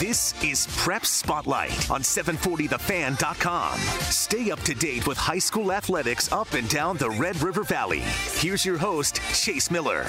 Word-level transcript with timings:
This 0.00 0.34
is 0.42 0.66
Prep 0.76 1.06
Spotlight 1.06 1.88
on 1.88 2.00
740thefan.com. 2.02 3.78
Stay 4.10 4.50
up 4.50 4.60
to 4.62 4.74
date 4.74 5.06
with 5.06 5.16
high 5.16 5.38
school 5.38 5.70
athletics 5.70 6.32
up 6.32 6.52
and 6.54 6.68
down 6.68 6.96
the 6.96 7.10
Red 7.10 7.40
River 7.40 7.62
Valley. 7.62 8.02
Here's 8.32 8.64
your 8.64 8.76
host, 8.76 9.20
Chase 9.32 9.70
Miller. 9.70 10.04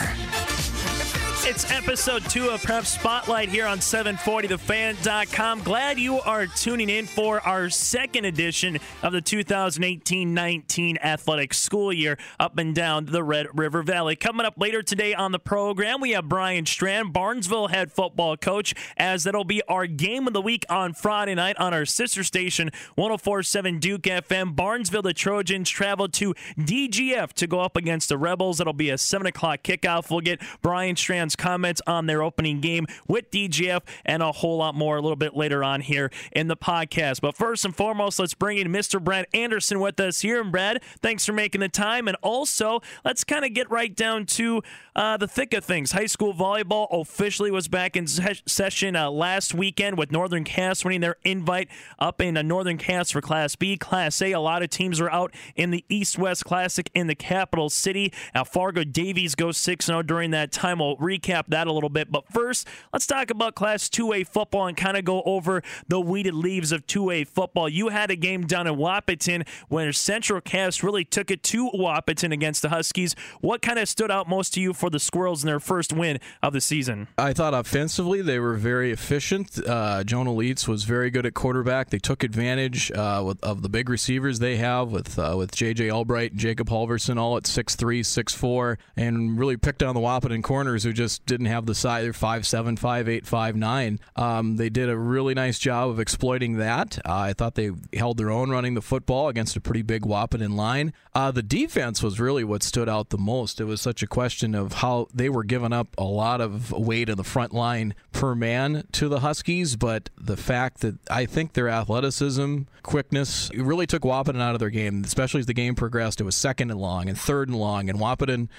It's 1.48 1.70
episode 1.70 2.28
two 2.28 2.50
of 2.50 2.64
Prep 2.64 2.88
Spotlight 2.88 3.50
here 3.50 3.68
on 3.68 3.78
740thefan.com. 3.78 5.62
Glad 5.62 6.00
you 6.00 6.20
are 6.22 6.48
tuning 6.48 6.90
in 6.90 7.06
for 7.06 7.40
our 7.42 7.70
second 7.70 8.26
edition 8.26 8.80
of 9.04 9.14
the 9.14 9.22
2018 9.22 10.34
19 10.34 10.98
athletic 11.04 11.54
school 11.54 11.94
year 11.94 12.18
up 12.40 12.58
and 12.58 12.74
down 12.74 13.06
the 13.06 13.24
Red 13.24 13.46
River 13.54 13.84
Valley. 13.84 14.16
Coming 14.16 14.44
up 14.44 14.56
later 14.58 14.82
today 14.82 15.14
on 15.14 15.32
the 15.34 15.38
program, 15.38 16.02
we 16.02 16.14
have 16.14 16.28
Bryan 16.28 16.66
Strand, 16.66 17.14
Barnesville 17.14 17.68
head 17.68 17.92
football 17.92 18.36
coach, 18.36 18.74
as 18.98 19.24
that'll 19.24 19.44
be 19.44 19.62
our 19.68 19.86
game 19.86 20.26
of 20.26 20.34
the 20.34 20.42
week 20.42 20.66
on 20.68 20.94
Friday 20.94 21.36
night 21.36 21.58
on 21.60 21.76
our 21.76 21.86
sister 21.86 22.24
station, 22.24 22.72
1047 22.96 23.78
Duke 23.78 24.02
FM. 24.02 24.56
Barnesville, 24.56 25.04
the 25.04 25.14
Trojans 25.14 25.70
travel 25.70 26.10
to 26.10 26.34
DGF 26.58 27.34
to 27.34 27.46
go 27.46 27.60
up 27.60 27.78
against 27.78 28.10
the 28.10 28.18
Rebels. 28.18 28.60
It'll 28.60 28.74
be 28.74 28.90
a 28.90 28.98
7 28.98 29.28
o'clock 29.28 29.62
kickoff. 29.62 30.10
We'll 30.10 30.22
get 30.22 30.42
Bryan 30.64 30.96
Strand's 30.96 31.35
comments 31.36 31.82
on 31.88 32.06
their 32.06 32.22
opening 32.22 32.62
game 32.62 32.86
with 33.08 33.32
DGF 33.32 33.82
and 34.06 34.24
a 34.24 34.32
whole 34.32 34.58
lot 34.58 34.76
more 34.76 34.98
a 34.98 35.02
little 35.02 35.16
bit 35.16 35.36
later 35.36 35.64
on 35.64 35.82
here 35.82 36.12
in 36.32 36.48
the 36.48 36.58
podcast. 36.58 37.22
But 37.22 37.36
first 37.36 37.66
and 37.66 37.76
foremost, 37.76 38.20
let's 38.20 38.34
bring 38.34 38.58
in 38.58 38.68
Mr. 38.70 39.04
Brad 39.04 39.28
Anderson 39.34 39.80
with 39.80 40.00
us 40.00 40.22
here. 40.22 40.42
And 40.42 40.52
Brad, 40.52 40.82
thanks 41.02 41.26
for 41.26 41.34
making 41.34 41.62
the 41.62 41.70
time. 41.70 42.08
And 42.08 42.18
also, 42.22 42.82
let's 43.04 43.24
kind 43.24 43.46
of 43.46 43.54
get 43.54 43.70
right 43.70 43.94
down 43.96 44.26
to 44.28 44.62
uh, 44.96 45.18
the 45.18 45.28
thick 45.28 45.54
of 45.54 45.64
things. 45.64 45.92
High 45.92 46.06
school 46.06 46.34
volleyball 46.34 46.88
officially 46.92 47.52
was 47.52 47.68
back 47.68 47.96
in 47.96 48.08
se- 48.08 48.42
session 48.46 48.96
uh, 48.96 49.12
last 49.12 49.54
weekend 49.54 49.98
with 49.98 50.12
Northern 50.12 50.44
Cass 50.44 50.86
winning 50.86 51.02
their 51.02 51.18
invite 51.24 51.70
up 52.00 52.22
in 52.22 52.38
uh, 52.38 52.42
Northern 52.42 52.78
Cass 52.78 53.12
for 53.12 53.22
Class 53.22 53.56
B. 53.56 53.78
Class 53.78 54.22
A, 54.22 54.32
a 54.32 54.40
lot 54.40 54.64
of 54.64 54.70
teams 54.70 55.02
are 55.02 55.12
out 55.12 55.34
in 55.56 55.72
the 55.72 55.84
East 55.90 56.18
West 56.18 56.46
Classic 56.46 56.90
in 56.94 57.08
the 57.08 57.16
capital 57.16 57.70
city. 57.70 58.14
Now, 58.34 58.44
Fargo 58.44 58.84
Davies 58.84 59.36
goes 59.36 59.58
6 59.58 59.86
0 59.86 60.04
during 60.04 60.32
that 60.32 60.52
time. 60.52 60.80
We'll 60.80 60.98
recap 60.98 61.25
that 61.26 61.68
a 61.68 61.72
little 61.72 61.90
bit. 61.90 62.12
But 62.12 62.32
first, 62.32 62.68
let's 62.94 63.08
talk 63.08 63.30
about 63.30 63.56
Class 63.56 63.90
2A 63.90 64.28
football 64.28 64.68
and 64.68 64.78
kind 64.78 64.98
of 64.98 65.06
go 65.06 65.22
over 65.24 65.62
the 65.88 66.00
weeded 66.00 66.34
leaves 66.34 66.72
of 66.72 66.86
2A 66.88 67.28
football. 67.28 67.68
You 67.68 67.90
had 67.90 68.12
a 68.12 68.16
game 68.16 68.46
down 68.46 68.68
in 68.68 68.76
Wahpeton 68.76 69.48
where 69.70 69.92
Central 69.92 70.42
Cass 70.42 70.84
really 70.84 71.04
took 71.04 71.32
it 71.32 71.44
to 71.44 71.70
Wahpeton 71.72 72.32
against 72.32 72.62
the 72.62 72.70
Huskies. 72.70 73.16
What 73.42 73.62
kind 73.62 73.80
of 73.80 73.90
stood 73.90 74.12
out 74.12 74.30
most 74.30 74.54
to 74.56 74.62
you 74.62 74.74
for 74.74 74.90
the 74.90 75.00
Squirrels 75.00 75.44
in 75.44 75.48
their 75.48 75.60
first 75.60 75.94
win 75.94 76.20
of 76.42 76.54
the 76.54 76.62
season? 76.62 77.08
I 77.18 77.34
thought 77.34 77.54
offensively 77.54 78.22
they 78.22 78.40
were 78.40 78.56
very 78.56 78.92
efficient. 78.92 79.60
Uh, 79.66 80.04
Jonah 80.04 80.34
Leitz 80.34 80.68
was 80.68 80.84
very 80.84 81.10
good 81.10 81.26
at 81.26 81.34
quarterback. 81.34 81.90
They 81.90 82.00
took 82.00 82.24
advantage 82.24 82.92
uh, 82.92 83.34
of 83.44 83.62
the 83.62 83.70
big 83.70 83.90
receivers 83.90 84.40
they 84.40 84.58
have 84.58 84.92
with 84.92 85.18
uh, 85.18 85.36
with 85.38 85.52
J.J. 85.52 85.90
Albright 85.92 86.32
and 86.32 86.40
Jacob 86.40 86.70
Halverson 86.70 87.18
all 87.18 87.38
at 87.38 87.44
6'3", 87.44 88.00
6'4", 88.02 88.78
and 88.96 89.38
really 89.40 89.58
picked 89.58 89.84
on 89.84 89.96
the 89.96 90.02
Wahpeton 90.02 90.44
corners 90.44 90.84
who 90.84 90.94
just 90.94 91.15
didn't 91.20 91.48
have 91.48 91.66
the 91.66 91.76
size. 91.76 92.04
They're 92.04 92.14
5'7", 92.14 92.80
5'8", 92.80 93.26
5'9". 93.26 94.00
Um, 94.22 94.58
they 94.58 94.70
did 94.70 94.90
a 94.90 94.98
really 94.98 95.34
nice 95.34 95.60
job 95.60 95.90
of 95.90 96.00
exploiting 96.00 96.58
that. 96.58 97.00
Uh, 97.06 97.14
I 97.14 97.34
thought 97.34 97.56
they 97.56 97.72
held 97.94 98.18
their 98.18 98.32
own 98.32 98.50
running 98.50 98.74
the 98.74 98.82
football 98.82 99.30
against 99.30 99.56
a 99.56 99.62
pretty 99.62 99.82
big 99.82 100.04
Wahpeton 100.04 100.56
line. 100.56 100.94
Uh, 101.14 101.32
the 101.32 101.44
defense 101.44 102.04
was 102.04 102.20
really 102.20 102.44
what 102.44 102.62
stood 102.62 102.90
out 102.90 103.10
the 103.10 103.18
most. 103.18 103.62
It 103.62 103.66
was 103.66 103.82
such 103.82 104.04
a 104.04 104.08
question 104.08 104.54
of 104.54 104.74
how 104.74 105.08
they 105.14 105.30
were 105.30 105.44
giving 105.44 105.72
up 105.72 105.88
a 105.98 106.04
lot 106.04 106.42
of 106.42 106.72
weight 106.72 107.10
in 107.10 107.18
the 107.18 107.24
front 107.24 107.54
line 107.54 107.96
per 108.12 108.36
man 108.36 108.86
to 108.94 109.08
the 109.08 109.22
Huskies, 109.22 109.76
but 109.76 110.10
the 110.18 110.38
fact 110.38 110.82
that 110.82 110.96
I 111.10 111.26
think 111.26 111.54
their 111.54 111.70
athleticism, 111.70 112.64
quickness, 112.84 113.50
really 113.56 113.88
took 113.88 114.04
Wahpeton 114.04 114.42
out 114.42 114.56
of 114.56 114.60
their 114.60 114.70
game, 114.70 115.04
especially 115.06 115.40
as 115.40 115.46
the 115.46 115.54
game 115.54 115.76
progressed. 115.76 116.20
It 116.20 116.26
was 116.26 116.36
second 116.36 116.72
and 116.72 116.80
long 116.80 117.08
and 117.08 117.18
third 117.18 117.48
and 117.48 117.58
long, 117.58 117.90
and 117.90 118.00
Wahpeton 118.00 118.50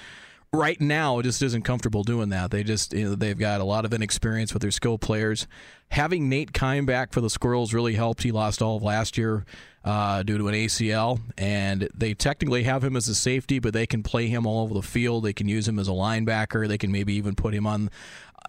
right 0.57 0.79
now 0.81 1.21
just 1.21 1.41
isn't 1.41 1.63
comfortable 1.63 2.03
doing 2.03 2.29
that. 2.29 2.51
They 2.51 2.63
just 2.63 2.93
you 2.93 3.09
know, 3.09 3.15
they've 3.15 3.37
got 3.37 3.61
a 3.61 3.63
lot 3.63 3.85
of 3.85 3.93
inexperience 3.93 4.53
with 4.53 4.61
their 4.61 4.71
skill 4.71 4.97
players. 4.97 5.47
Having 5.89 6.27
Nate 6.27 6.51
Kime 6.51 6.85
back 6.85 7.13
for 7.13 7.21
the 7.21 7.29
Squirrels 7.29 7.73
really 7.73 7.93
helped. 7.93 8.23
He 8.23 8.31
lost 8.31 8.61
all 8.61 8.77
of 8.77 8.83
last 8.83 9.17
year 9.17 9.45
uh, 9.85 10.21
due 10.23 10.37
to 10.37 10.49
an 10.49 10.53
ACL, 10.53 11.21
and 11.37 11.87
they 11.95 12.13
technically 12.13 12.63
have 12.63 12.83
him 12.83 12.97
as 12.97 13.07
a 13.07 13.15
safety, 13.15 13.59
but 13.59 13.73
they 13.73 13.85
can 13.85 14.03
play 14.03 14.27
him 14.27 14.45
all 14.45 14.63
over 14.63 14.73
the 14.73 14.81
field. 14.81 15.23
They 15.23 15.31
can 15.31 15.47
use 15.47 15.65
him 15.65 15.79
as 15.79 15.87
a 15.87 15.91
linebacker. 15.91 16.67
They 16.67 16.77
can 16.77 16.91
maybe 16.91 17.13
even 17.13 17.35
put 17.35 17.53
him 17.53 17.65
on 17.65 17.89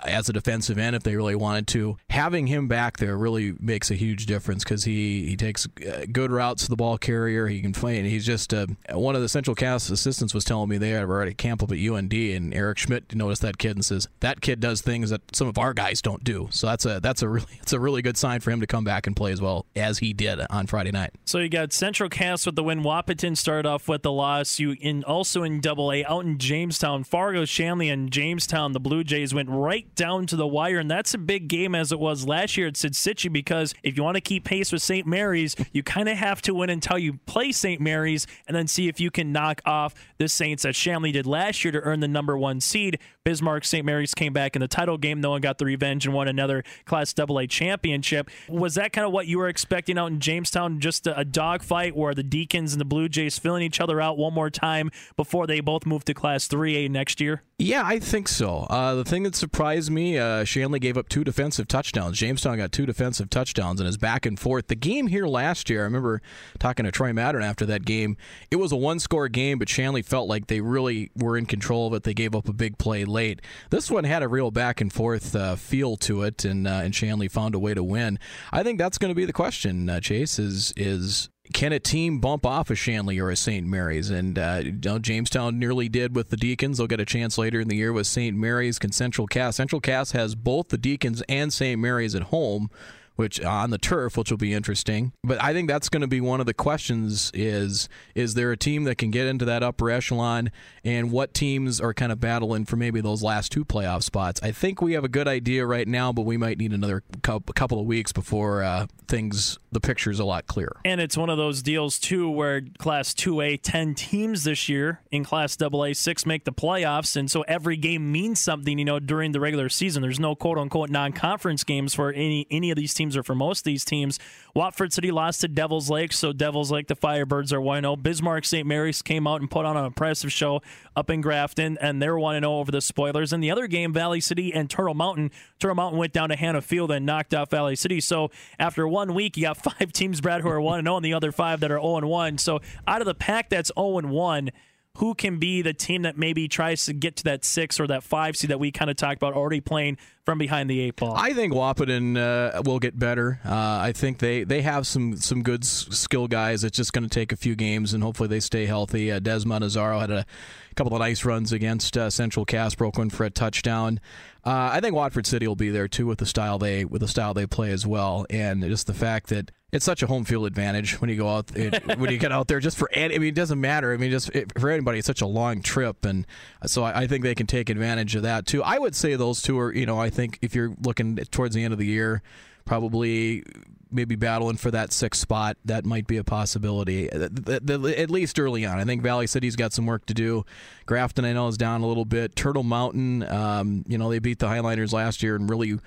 as 0.04 0.28
a 0.28 0.32
defensive 0.32 0.78
end 0.78 0.94
if 0.96 1.02
they 1.02 1.16
really 1.16 1.34
wanted 1.34 1.66
to. 1.68 1.96
Having 2.10 2.46
him 2.46 2.68
back 2.68 2.98
there 2.98 3.16
really 3.16 3.54
makes 3.60 3.90
a 3.90 3.94
huge 3.94 4.26
difference 4.26 4.64
because 4.64 4.84
he, 4.84 5.26
he 5.26 5.36
takes 5.36 5.66
uh, 5.86 6.06
good 6.10 6.30
routes 6.30 6.64
to 6.64 6.70
the 6.70 6.76
ball 6.76 6.98
carrier. 6.98 7.46
He 7.46 7.60
can 7.60 7.72
play, 7.72 7.98
and 7.98 8.06
he's 8.06 8.24
just 8.24 8.52
uh, 8.54 8.66
one 8.92 9.16
of 9.16 9.22
the 9.22 9.28
Central 9.28 9.54
Cass 9.54 9.90
assistants 9.90 10.34
was 10.34 10.44
telling 10.44 10.68
me 10.68 10.78
they 10.78 11.04
were 11.04 11.22
at 11.22 11.28
a 11.28 11.48
up 11.48 11.72
at 11.72 11.78
UND, 11.78 12.12
and 12.12 12.54
Eric 12.54 12.78
Schmidt 12.78 13.14
noticed 13.14 13.42
that 13.42 13.58
kid 13.58 13.76
and 13.76 13.84
says 13.84 14.08
that 14.20 14.40
kid 14.40 14.60
does 14.60 14.80
things 14.82 15.10
that 15.10 15.22
some 15.34 15.48
of 15.48 15.58
our 15.58 15.72
guys 15.72 16.02
don't 16.02 16.22
do. 16.22 16.48
So 16.50 16.66
that's 16.66 16.84
a 16.84 17.00
that's 17.00 17.22
a 17.22 17.28
really 17.28 17.46
it's 17.62 17.72
a 17.72 17.80
really 17.80 18.02
good 18.02 18.16
sign 18.16 18.40
for 18.40 18.50
him 18.50 18.60
to 18.60 18.66
come 18.66 18.84
back 18.84 19.06
and 19.06 19.16
play 19.16 19.32
as 19.32 19.40
well 19.40 19.66
as 19.74 19.98
he 19.98 20.12
did 20.12 20.40
on 20.50 20.66
Friday 20.66 20.90
night. 20.90 21.14
So 21.24 21.38
you 21.38 21.48
got 21.48 21.72
Central 21.72 22.08
Cass 22.08 22.46
with 22.46 22.56
the 22.56 22.62
win. 22.62 22.82
Wahpeton 22.82 23.36
started 23.36 23.68
off 23.68 23.88
with 23.88 24.02
the 24.02 24.12
loss. 24.12 24.58
You 24.58 24.76
in 24.80 25.04
also 25.04 25.42
in 25.42 25.60
Double 25.60 25.92
A 25.92 26.04
out 26.04 26.24
in 26.24 26.38
Jamestown, 26.38 27.04
Fargo, 27.04 27.44
Shanley, 27.44 27.88
and 27.88 28.10
Jamestown. 28.10 28.72
The 28.72 28.80
Blue 28.80 29.04
Jays 29.04 29.34
went 29.34 29.48
right 29.48 29.77
down 29.94 30.26
to 30.26 30.36
the 30.36 30.46
wire, 30.46 30.78
and 30.78 30.90
that's 30.90 31.14
a 31.14 31.18
big 31.18 31.48
game 31.48 31.74
as 31.74 31.92
it 31.92 31.98
was 31.98 32.26
last 32.26 32.56
year 32.56 32.66
at 32.68 32.76
Sid 32.76 32.92
Cichy 32.92 33.32
because 33.32 33.74
if 33.82 33.96
you 33.96 34.02
want 34.02 34.16
to 34.16 34.20
keep 34.20 34.44
pace 34.44 34.72
with 34.72 34.82
St. 34.82 35.06
Mary's, 35.06 35.56
you 35.72 35.82
kind 35.82 36.08
of 36.08 36.16
have 36.16 36.42
to 36.42 36.54
win 36.54 36.70
until 36.70 36.98
you 36.98 37.18
play 37.26 37.52
St. 37.52 37.80
Mary's 37.80 38.26
and 38.46 38.56
then 38.56 38.66
see 38.66 38.88
if 38.88 39.00
you 39.00 39.10
can 39.10 39.32
knock 39.32 39.60
off 39.64 39.94
the 40.18 40.28
Saints 40.28 40.62
that 40.62 40.74
Shanley 40.74 41.12
did 41.12 41.26
last 41.26 41.64
year 41.64 41.72
to 41.72 41.80
earn 41.80 42.00
the 42.00 42.08
number 42.08 42.36
one 42.36 42.60
seed. 42.60 42.98
Bismarck 43.24 43.64
St. 43.64 43.84
Mary's 43.84 44.14
came 44.14 44.32
back 44.32 44.56
in 44.56 44.60
the 44.60 44.68
title 44.68 44.98
game. 44.98 45.20
No 45.20 45.30
one 45.30 45.40
got 45.40 45.58
the 45.58 45.64
revenge 45.64 46.06
and 46.06 46.14
won 46.14 46.28
another 46.28 46.64
Class 46.86 47.14
AA 47.18 47.46
championship. 47.46 48.30
Was 48.48 48.74
that 48.76 48.92
kind 48.92 49.06
of 49.06 49.12
what 49.12 49.26
you 49.26 49.38
were 49.38 49.48
expecting 49.48 49.98
out 49.98 50.06
in 50.06 50.20
Jamestown? 50.20 50.80
Just 50.80 51.06
a, 51.06 51.18
a 51.18 51.24
dogfight 51.24 51.94
where 51.94 52.14
the 52.14 52.22
Deacons 52.22 52.72
and 52.72 52.80
the 52.80 52.84
Blue 52.84 53.08
Jays 53.08 53.38
filling 53.38 53.62
each 53.62 53.80
other 53.80 54.00
out 54.00 54.16
one 54.16 54.32
more 54.32 54.50
time 54.50 54.90
before 55.16 55.46
they 55.46 55.60
both 55.60 55.86
move 55.86 56.04
to 56.06 56.14
Class 56.14 56.48
3A 56.48 56.90
next 56.90 57.20
year? 57.20 57.42
Yeah, 57.60 57.82
I 57.84 57.98
think 57.98 58.28
so. 58.28 58.68
Uh, 58.70 58.94
the 58.94 59.04
thing 59.04 59.24
that 59.24 59.34
surprised 59.34 59.90
me, 59.90 60.16
uh, 60.16 60.44
Shanley 60.44 60.78
gave 60.78 60.96
up 60.96 61.08
two 61.08 61.24
defensive 61.24 61.66
touchdowns. 61.66 62.16
Jamestown 62.16 62.58
got 62.58 62.70
two 62.70 62.86
defensive 62.86 63.30
touchdowns 63.30 63.80
and 63.80 63.88
is 63.88 63.96
back 63.96 64.24
and 64.26 64.38
forth. 64.38 64.68
The 64.68 64.76
game 64.76 65.08
here 65.08 65.26
last 65.26 65.68
year, 65.68 65.80
I 65.80 65.84
remember 65.84 66.22
talking 66.60 66.84
to 66.84 66.92
Troy 66.92 67.10
Mattern 67.10 67.42
after 67.42 67.66
that 67.66 67.84
game. 67.84 68.16
It 68.52 68.56
was 68.56 68.70
a 68.70 68.76
one 68.76 69.00
score 69.00 69.26
game, 69.28 69.58
but 69.58 69.68
Shanley 69.68 70.02
felt 70.02 70.28
like 70.28 70.46
they 70.46 70.60
really 70.60 71.10
were 71.16 71.36
in 71.36 71.46
control 71.46 71.88
of 71.88 71.94
it. 71.94 72.04
They 72.04 72.14
gave 72.14 72.32
up 72.32 72.48
a 72.48 72.52
big 72.52 72.78
play 72.78 73.04
late. 73.04 73.42
This 73.70 73.90
one 73.90 74.04
had 74.04 74.22
a 74.22 74.28
real 74.28 74.52
back 74.52 74.80
and 74.80 74.92
forth 74.92 75.34
uh, 75.34 75.56
feel 75.56 75.96
to 75.96 76.22
it, 76.22 76.44
and 76.44 76.68
uh, 76.68 76.82
and 76.84 76.94
Shanley 76.94 77.26
found 77.26 77.56
a 77.56 77.58
way 77.58 77.74
to 77.74 77.82
win. 77.82 78.20
I 78.52 78.62
think 78.62 78.78
that's 78.78 78.98
going 78.98 79.10
to 79.10 79.16
be 79.16 79.24
the 79.24 79.32
question, 79.32 79.90
uh, 79.90 79.98
Chase. 79.98 80.38
Is 80.38 80.72
is 80.76 81.28
can 81.52 81.72
a 81.72 81.78
team 81.78 82.20
bump 82.20 82.44
off 82.44 82.70
a 82.70 82.74
Shanley 82.74 83.18
or 83.18 83.30
a 83.30 83.36
St. 83.36 83.66
Mary's? 83.66 84.10
And 84.10 84.38
uh, 84.38 84.62
Jamestown 84.62 85.58
nearly 85.58 85.88
did 85.88 86.14
with 86.14 86.30
the 86.30 86.36
Deacons. 86.36 86.78
They'll 86.78 86.86
get 86.86 87.00
a 87.00 87.04
chance 87.04 87.38
later 87.38 87.60
in 87.60 87.68
the 87.68 87.76
year 87.76 87.92
with 87.92 88.06
St. 88.06 88.36
Mary's. 88.36 88.78
Can 88.78 88.92
Central 88.92 89.26
Cass? 89.26 89.56
Central 89.56 89.80
Cass 89.80 90.12
has 90.12 90.34
both 90.34 90.68
the 90.68 90.78
Deacons 90.78 91.22
and 91.28 91.52
St. 91.52 91.80
Mary's 91.80 92.14
at 92.14 92.24
home 92.24 92.70
which 93.18 93.40
on 93.42 93.70
the 93.70 93.78
turf, 93.78 94.16
which 94.16 94.30
will 94.30 94.38
be 94.38 94.54
interesting. 94.54 95.12
But 95.24 95.42
I 95.42 95.52
think 95.52 95.68
that's 95.68 95.88
going 95.88 96.02
to 96.02 96.06
be 96.06 96.20
one 96.20 96.38
of 96.38 96.46
the 96.46 96.54
questions: 96.54 97.32
is 97.34 97.88
is 98.14 98.34
there 98.34 98.52
a 98.52 98.56
team 98.56 98.84
that 98.84 98.94
can 98.94 99.10
get 99.10 99.26
into 99.26 99.44
that 99.44 99.64
upper 99.64 99.90
echelon, 99.90 100.52
and 100.84 101.10
what 101.10 101.34
teams 101.34 101.80
are 101.80 101.92
kind 101.92 102.12
of 102.12 102.20
battling 102.20 102.64
for 102.64 102.76
maybe 102.76 103.00
those 103.00 103.20
last 103.20 103.50
two 103.50 103.64
playoff 103.64 104.04
spots? 104.04 104.40
I 104.40 104.52
think 104.52 104.80
we 104.80 104.92
have 104.92 105.02
a 105.02 105.08
good 105.08 105.26
idea 105.26 105.66
right 105.66 105.88
now, 105.88 106.12
but 106.12 106.22
we 106.22 106.36
might 106.36 106.58
need 106.58 106.72
another 106.72 107.02
couple 107.22 107.80
of 107.80 107.86
weeks 107.86 108.12
before 108.12 108.62
uh, 108.62 108.86
things 109.08 109.58
the 109.72 109.80
picture's 109.80 110.20
a 110.20 110.24
lot 110.24 110.46
clearer. 110.46 110.76
And 110.84 111.00
it's 111.00 111.16
one 111.16 111.28
of 111.28 111.36
those 111.36 111.62
deals 111.62 111.98
too 111.98 112.30
where 112.30 112.62
Class 112.78 113.12
2A 113.14 113.60
10 113.62 113.94
teams 113.94 114.44
this 114.44 114.68
year 114.68 115.00
in 115.10 115.24
Class 115.24 115.56
Double 115.56 115.84
A 115.84 115.92
six 115.92 116.24
make 116.24 116.44
the 116.44 116.52
playoffs 116.52 117.16
and 117.16 117.30
so 117.30 117.42
every 117.42 117.76
game 117.76 118.10
means 118.10 118.40
something, 118.40 118.78
you 118.78 118.84
know, 118.84 118.98
during 118.98 119.32
the 119.32 119.40
regular 119.40 119.68
season. 119.68 120.02
There's 120.02 120.20
no 120.20 120.34
quote 120.34 120.58
unquote 120.58 120.90
non-conference 120.90 121.64
games 121.64 121.94
for 121.94 122.12
any 122.12 122.46
any 122.50 122.70
of 122.70 122.76
these 122.76 122.94
teams 122.94 123.07
or 123.16 123.22
for 123.22 123.34
most 123.34 123.60
of 123.60 123.64
these 123.64 123.84
teams. 123.84 124.18
Watford 124.54 124.92
City 124.92 125.10
lost 125.10 125.40
to 125.42 125.48
Devils 125.48 125.90
Lake, 125.90 126.12
so 126.12 126.32
Devils 126.32 126.70
Lake 126.70 126.88
the 126.88 126.96
Firebirds 126.96 127.52
are 127.52 127.60
1-0. 127.60 128.02
Bismarck 128.02 128.44
St. 128.44 128.66
Mary's 128.66 129.02
came 129.02 129.26
out 129.26 129.40
and 129.40 129.50
put 129.50 129.64
on 129.64 129.76
an 129.76 129.84
impressive 129.84 130.32
show 130.32 130.62
up 130.96 131.10
in 131.10 131.20
Grafton 131.20 131.78
and 131.80 132.02
they're 132.02 132.16
1-0 132.16 132.44
over 132.44 132.72
the 132.72 132.80
Spoilers. 132.80 133.32
And 133.32 133.42
the 133.42 133.50
other 133.50 133.66
game 133.66 133.92
Valley 133.92 134.20
City 134.20 134.52
and 134.52 134.68
Turtle 134.68 134.94
Mountain, 134.94 135.30
Turtle 135.58 135.76
Mountain 135.76 135.98
went 135.98 136.12
down 136.12 136.28
to 136.30 136.36
Hanna 136.36 136.60
Field 136.60 136.90
and 136.90 137.06
knocked 137.06 137.34
out 137.34 137.50
Valley 137.50 137.76
City. 137.76 138.00
So 138.00 138.30
after 138.58 138.86
one 138.86 139.14
week 139.14 139.36
you 139.36 139.44
got 139.44 139.56
five 139.62 139.92
teams, 139.92 140.20
Brad, 140.20 140.42
who 140.42 140.48
are 140.48 140.60
1 140.60 140.84
0, 140.84 140.96
and 140.96 141.04
the 141.04 141.14
other 141.14 141.32
five 141.32 141.60
that 141.60 141.70
are 141.70 141.80
0 141.80 142.06
1. 142.06 142.38
So 142.38 142.60
out 142.86 143.00
of 143.00 143.06
the 143.06 143.14
pack 143.14 143.48
that's 143.50 143.70
0 143.78 144.00
1, 144.08 144.50
who 144.98 145.14
can 145.14 145.38
be 145.38 145.62
the 145.62 145.72
team 145.72 146.02
that 146.02 146.18
maybe 146.18 146.48
tries 146.48 146.84
to 146.86 146.92
get 146.92 147.14
to 147.16 147.24
that 147.24 147.44
six 147.44 147.78
or 147.78 147.86
that 147.86 148.02
five 148.02 148.36
seed 148.36 148.50
that 148.50 148.58
we 148.58 148.72
kind 148.72 148.90
of 148.90 148.96
talked 148.96 149.16
about 149.16 149.32
already 149.32 149.60
playing 149.60 149.96
from 150.24 150.38
behind 150.38 150.68
the 150.68 150.80
eight 150.80 150.96
ball? 150.96 151.14
I 151.16 151.32
think 151.34 151.52
Wahpeton 151.52 152.16
uh, 152.18 152.62
will 152.64 152.80
get 152.80 152.98
better. 152.98 153.38
Uh, 153.44 153.54
I 153.54 153.92
think 153.94 154.18
they, 154.18 154.42
they 154.42 154.62
have 154.62 154.88
some 154.88 155.16
some 155.16 155.44
good 155.44 155.64
skill 155.64 156.26
guys. 156.26 156.64
It's 156.64 156.76
just 156.76 156.92
going 156.92 157.04
to 157.04 157.10
take 157.10 157.30
a 157.30 157.36
few 157.36 157.54
games, 157.54 157.94
and 157.94 158.02
hopefully 158.02 158.28
they 158.28 158.40
stay 158.40 158.66
healthy. 158.66 159.12
Uh, 159.12 159.20
Desmond 159.20 159.64
Azaro 159.64 160.00
had 160.00 160.10
a 160.10 160.26
couple 160.74 160.94
of 160.94 161.00
nice 161.00 161.24
runs 161.24 161.52
against 161.52 161.96
uh, 161.96 162.10
Central 162.10 162.44
Cass, 162.44 162.74
broke 162.74 162.98
one 162.98 163.08
for 163.08 163.24
a 163.24 163.30
touchdown. 163.30 164.00
Uh, 164.44 164.70
I 164.72 164.80
think 164.80 164.96
Watford 164.96 165.26
City 165.26 165.46
will 165.46 165.56
be 165.56 165.70
there 165.70 165.86
too 165.86 166.06
with 166.06 166.18
the 166.18 166.26
style 166.26 166.58
they 166.58 166.84
with 166.84 167.02
the 167.02 167.08
style 167.08 167.34
they 167.34 167.46
play 167.46 167.70
as 167.70 167.86
well, 167.86 168.26
and 168.30 168.64
just 168.64 168.88
the 168.88 168.94
fact 168.94 169.28
that 169.28 169.52
it's 169.70 169.84
such 169.84 170.02
a 170.02 170.06
home 170.06 170.24
field 170.24 170.46
advantage 170.46 171.00
when 171.00 171.10
you 171.10 171.16
go 171.16 171.28
out 171.28 171.54
it, 171.56 171.84
when 171.98 172.10
you 172.10 172.18
get 172.18 172.32
out 172.32 172.48
there. 172.48 172.60
Just 172.60 172.78
for 172.78 172.88
any, 172.92 173.14
I 173.14 173.18
mean, 173.18 173.28
it 173.28 173.34
doesn't 173.34 173.60
matter. 173.60 173.92
I 173.92 173.96
mean, 173.96 174.10
just 174.10 174.30
it, 174.30 174.58
for 174.58 174.70
anybody, 174.70 174.98
it's 174.98 175.06
such 175.06 175.20
a 175.20 175.26
long 175.26 175.60
trip, 175.62 176.04
and 176.04 176.26
so 176.66 176.82
I, 176.82 177.00
I, 177.00 177.06
think 177.06 177.22
they 177.22 177.34
can 177.34 177.46
take 177.46 177.68
advantage 177.68 178.14
of 178.16 178.22
that 178.22 178.46
too. 178.46 178.62
I 178.62 178.78
would 178.78 178.96
say 178.96 179.14
those 179.16 179.42
two 179.42 179.58
are, 179.58 179.74
you 179.74 179.86
know, 179.86 180.00
I 180.00 180.10
think 180.10 180.38
if 180.42 180.54
you're 180.54 180.74
looking 180.82 181.16
towards 181.16 181.54
the 181.54 181.64
end 181.64 181.72
of 181.72 181.78
the 181.78 181.86
year, 181.86 182.22
probably 182.64 183.44
maybe 183.90 184.16
battling 184.16 184.56
for 184.56 184.70
that 184.70 184.92
sixth 184.92 185.20
spot, 185.20 185.56
that 185.64 185.84
might 185.84 186.06
be 186.06 186.18
a 186.18 186.24
possibility, 186.24 187.10
at 187.10 188.10
least 188.10 188.38
early 188.38 188.66
on. 188.66 188.78
I 188.78 188.84
think 188.84 189.02
Valley 189.02 189.26
City's 189.26 189.56
got 189.56 189.72
some 189.72 189.86
work 189.86 190.04
to 190.06 190.14
do. 190.14 190.44
Grafton, 190.86 191.24
I 191.24 191.32
know, 191.32 191.48
is 191.48 191.56
down 191.56 191.80
a 191.80 191.86
little 191.86 192.04
bit. 192.04 192.36
Turtle 192.36 192.62
Mountain, 192.62 193.22
um, 193.24 193.84
you 193.88 193.96
know, 193.96 194.10
they 194.10 194.18
beat 194.18 194.38
the 194.38 194.46
Highliners 194.46 194.92
last 194.92 195.22
year 195.22 195.36
and 195.36 195.48
really 195.48 195.78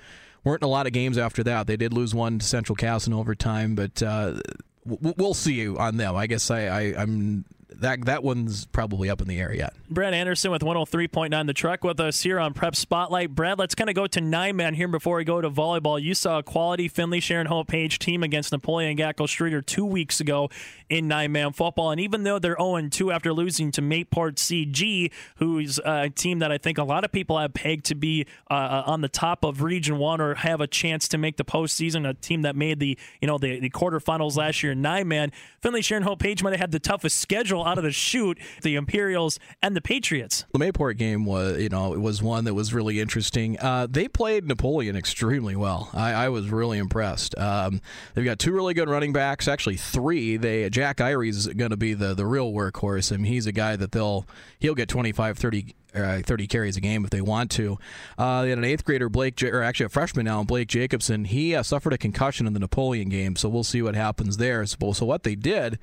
weren't 0.44 0.62
a 0.62 0.68
lot 0.68 0.86
of 0.86 0.92
games 0.92 1.18
after 1.18 1.42
that. 1.44 1.66
They 1.66 1.76
did 1.76 1.92
lose 1.92 2.14
one 2.14 2.38
to 2.38 2.46
Central 2.46 2.76
Cass 2.76 3.06
in 3.06 3.12
overtime, 3.12 3.74
but 3.74 4.02
uh, 4.02 4.40
we'll 4.84 5.34
see 5.34 5.54
you 5.54 5.78
on 5.78 5.96
them. 5.96 6.16
I 6.16 6.26
guess 6.26 6.50
I, 6.50 6.66
I, 6.66 6.80
I'm 6.96 7.44
that 7.82 8.04
that 8.06 8.22
one's 8.22 8.64
probably 8.66 9.10
up 9.10 9.20
in 9.20 9.28
the 9.28 9.38
air 9.38 9.54
yet. 9.54 9.74
Brad 9.90 10.14
Anderson 10.14 10.50
with 10.50 10.62
103.9 10.62 11.46
The 11.46 11.52
Truck 11.52 11.84
with 11.84 12.00
us 12.00 12.22
here 12.22 12.40
on 12.40 12.54
Prep 12.54 12.74
Spotlight. 12.74 13.34
Brad, 13.34 13.58
let's 13.58 13.74
kind 13.74 13.90
of 13.90 13.94
go 13.94 14.06
to 14.06 14.20
nine 14.20 14.56
man 14.56 14.74
here 14.74 14.88
before 14.88 15.16
we 15.16 15.24
go 15.24 15.40
to 15.40 15.50
volleyball. 15.50 16.00
You 16.00 16.14
saw 16.14 16.38
a 16.38 16.42
quality 16.42 16.88
Finley 16.88 17.20
Sharon 17.20 17.46
Hope 17.46 17.68
Page 17.68 17.98
team 17.98 18.22
against 18.22 18.52
Napoleon 18.52 18.96
Gackle 18.96 19.28
Streeter 19.28 19.60
two 19.60 19.84
weeks 19.84 20.20
ago 20.20 20.48
in 20.88 21.08
nine 21.08 21.32
man 21.32 21.52
football. 21.52 21.90
And 21.90 22.00
even 22.00 22.22
though 22.22 22.38
they're 22.38 22.56
0 22.58 22.88
2 22.88 23.12
after 23.12 23.32
losing 23.32 23.70
to 23.72 23.82
Mayport 23.82 24.36
CG, 24.36 25.10
who's 25.36 25.78
a 25.84 26.08
team 26.10 26.38
that 26.38 26.50
I 26.50 26.58
think 26.58 26.78
a 26.78 26.84
lot 26.84 27.04
of 27.04 27.12
people 27.12 27.38
have 27.38 27.52
pegged 27.52 27.86
to 27.86 27.94
be 27.94 28.26
uh, 28.50 28.54
uh, 28.54 28.82
on 28.86 29.00
the 29.00 29.08
top 29.08 29.44
of 29.44 29.62
Region 29.62 29.98
1 29.98 30.20
or 30.20 30.34
have 30.36 30.60
a 30.60 30.66
chance 30.66 31.08
to 31.08 31.18
make 31.18 31.36
the 31.36 31.44
postseason, 31.44 32.08
a 32.08 32.14
team 32.14 32.42
that 32.42 32.56
made 32.56 32.78
the 32.78 32.98
you 33.20 33.28
know 33.28 33.38
the, 33.38 33.60
the 33.60 33.70
quarterfinals 33.70 34.36
last 34.36 34.62
year 34.62 34.72
in 34.72 34.82
nine 34.82 35.08
man, 35.08 35.32
Finley 35.60 35.82
Sharon 35.82 36.04
Hope 36.04 36.20
Page 36.20 36.42
might 36.42 36.52
have 36.52 36.60
had 36.60 36.72
the 36.72 36.80
toughest 36.80 37.18
schedule 37.18 37.62
out 37.72 37.78
of 37.78 37.84
the 37.84 37.90
shoot, 37.90 38.38
the 38.60 38.74
Imperials 38.74 39.38
and 39.62 39.74
the 39.74 39.80
Patriots. 39.80 40.44
The 40.52 40.58
Mayport 40.58 40.98
game 40.98 41.24
was, 41.24 41.58
you 41.58 41.70
know, 41.70 41.94
it 41.94 42.00
was 42.00 42.22
one 42.22 42.44
that 42.44 42.52
was 42.52 42.74
really 42.74 43.00
interesting. 43.00 43.58
Uh, 43.58 43.86
they 43.88 44.08
played 44.08 44.46
Napoleon 44.46 44.94
extremely 44.94 45.56
well. 45.56 45.88
I, 45.94 46.12
I 46.12 46.28
was 46.28 46.50
really 46.50 46.76
impressed. 46.76 47.36
Um, 47.38 47.80
they've 48.12 48.26
got 48.26 48.38
two 48.38 48.52
really 48.52 48.74
good 48.74 48.90
running 48.90 49.14
backs, 49.14 49.48
actually 49.48 49.78
three. 49.78 50.36
They 50.36 50.68
Jack 50.68 50.98
Irie's 50.98 51.38
is 51.38 51.46
going 51.48 51.70
to 51.70 51.78
be 51.78 51.94
the 51.94 52.12
the 52.12 52.26
real 52.26 52.52
workhorse. 52.52 53.10
Mean, 53.10 53.24
he's 53.24 53.46
a 53.46 53.52
guy 53.52 53.74
that 53.76 53.92
they'll 53.92 54.26
he'll 54.58 54.74
get 54.74 54.90
25, 54.90 55.38
30 55.38 55.74
uh, 55.94 56.20
30 56.22 56.46
carries 56.46 56.76
a 56.76 56.80
game 56.80 57.04
if 57.04 57.10
they 57.10 57.20
want 57.20 57.50
to. 57.52 57.78
Uh, 58.18 58.42
they 58.42 58.50
had 58.50 58.58
an 58.58 58.64
eighth 58.64 58.84
grader, 58.84 59.08
Blake, 59.08 59.42
or 59.42 59.62
actually 59.62 59.86
a 59.86 59.90
freshman 59.90 60.24
now, 60.24 60.42
Blake 60.42 60.68
Jacobson. 60.68 61.24
He 61.24 61.54
uh, 61.54 61.62
suffered 61.62 61.92
a 61.92 61.98
concussion 61.98 62.46
in 62.46 62.52
the 62.52 62.60
Napoleon 62.60 63.08
game, 63.08 63.36
so 63.36 63.48
we'll 63.48 63.64
see 63.64 63.82
what 63.82 63.94
happens 63.94 64.36
there. 64.36 64.64
So, 64.66 64.92
so 64.92 65.06
what 65.06 65.22
they 65.22 65.34
did 65.34 65.74
and 65.74 65.78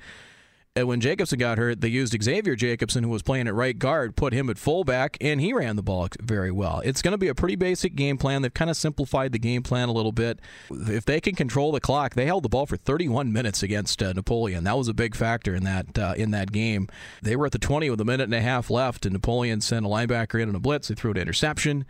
when 0.76 1.00
Jacobson 1.00 1.38
got 1.38 1.58
hurt, 1.58 1.80
they 1.80 1.88
used 1.88 2.16
Xavier 2.22 2.54
Jacobson, 2.54 3.02
who 3.02 3.10
was 3.10 3.22
playing 3.22 3.48
at 3.48 3.54
right 3.54 3.76
guard, 3.76 4.14
put 4.14 4.32
him 4.32 4.48
at 4.48 4.56
fullback, 4.56 5.16
and 5.20 5.40
he 5.40 5.52
ran 5.52 5.74
the 5.74 5.82
ball 5.82 6.08
very 6.20 6.52
well. 6.52 6.80
It's 6.84 7.02
going 7.02 7.12
to 7.12 7.18
be 7.18 7.26
a 7.26 7.34
pretty 7.34 7.56
basic 7.56 7.96
game 7.96 8.16
plan. 8.16 8.42
They've 8.42 8.54
kind 8.54 8.70
of 8.70 8.76
simplified 8.76 9.32
the 9.32 9.40
game 9.40 9.64
plan 9.64 9.88
a 9.88 9.92
little 9.92 10.12
bit. 10.12 10.38
If 10.70 11.04
they 11.04 11.20
can 11.20 11.34
control 11.34 11.72
the 11.72 11.80
clock, 11.80 12.14
they 12.14 12.26
held 12.26 12.44
the 12.44 12.48
ball 12.48 12.66
for 12.66 12.76
31 12.76 13.32
minutes 13.32 13.64
against 13.64 14.00
uh, 14.00 14.12
Napoleon. 14.12 14.62
That 14.62 14.78
was 14.78 14.86
a 14.86 14.94
big 14.94 15.16
factor 15.16 15.56
in 15.56 15.64
that 15.64 15.98
uh, 15.98 16.14
in 16.16 16.30
that 16.30 16.52
game. 16.52 16.88
They 17.20 17.34
were 17.34 17.46
at 17.46 17.52
the 17.52 17.58
20 17.58 17.90
with 17.90 18.00
a 18.00 18.04
minute 18.04 18.24
and 18.24 18.34
a 18.34 18.40
half 18.40 18.70
left, 18.70 19.04
and 19.04 19.12
Napoleon 19.12 19.60
sent 19.60 19.84
a 19.84 19.88
linebacker 19.88 20.40
in 20.40 20.48
on 20.48 20.54
a 20.54 20.60
blitz. 20.60 20.86
They 20.86 20.94
threw 20.94 21.10
an 21.10 21.16
interception 21.16 21.84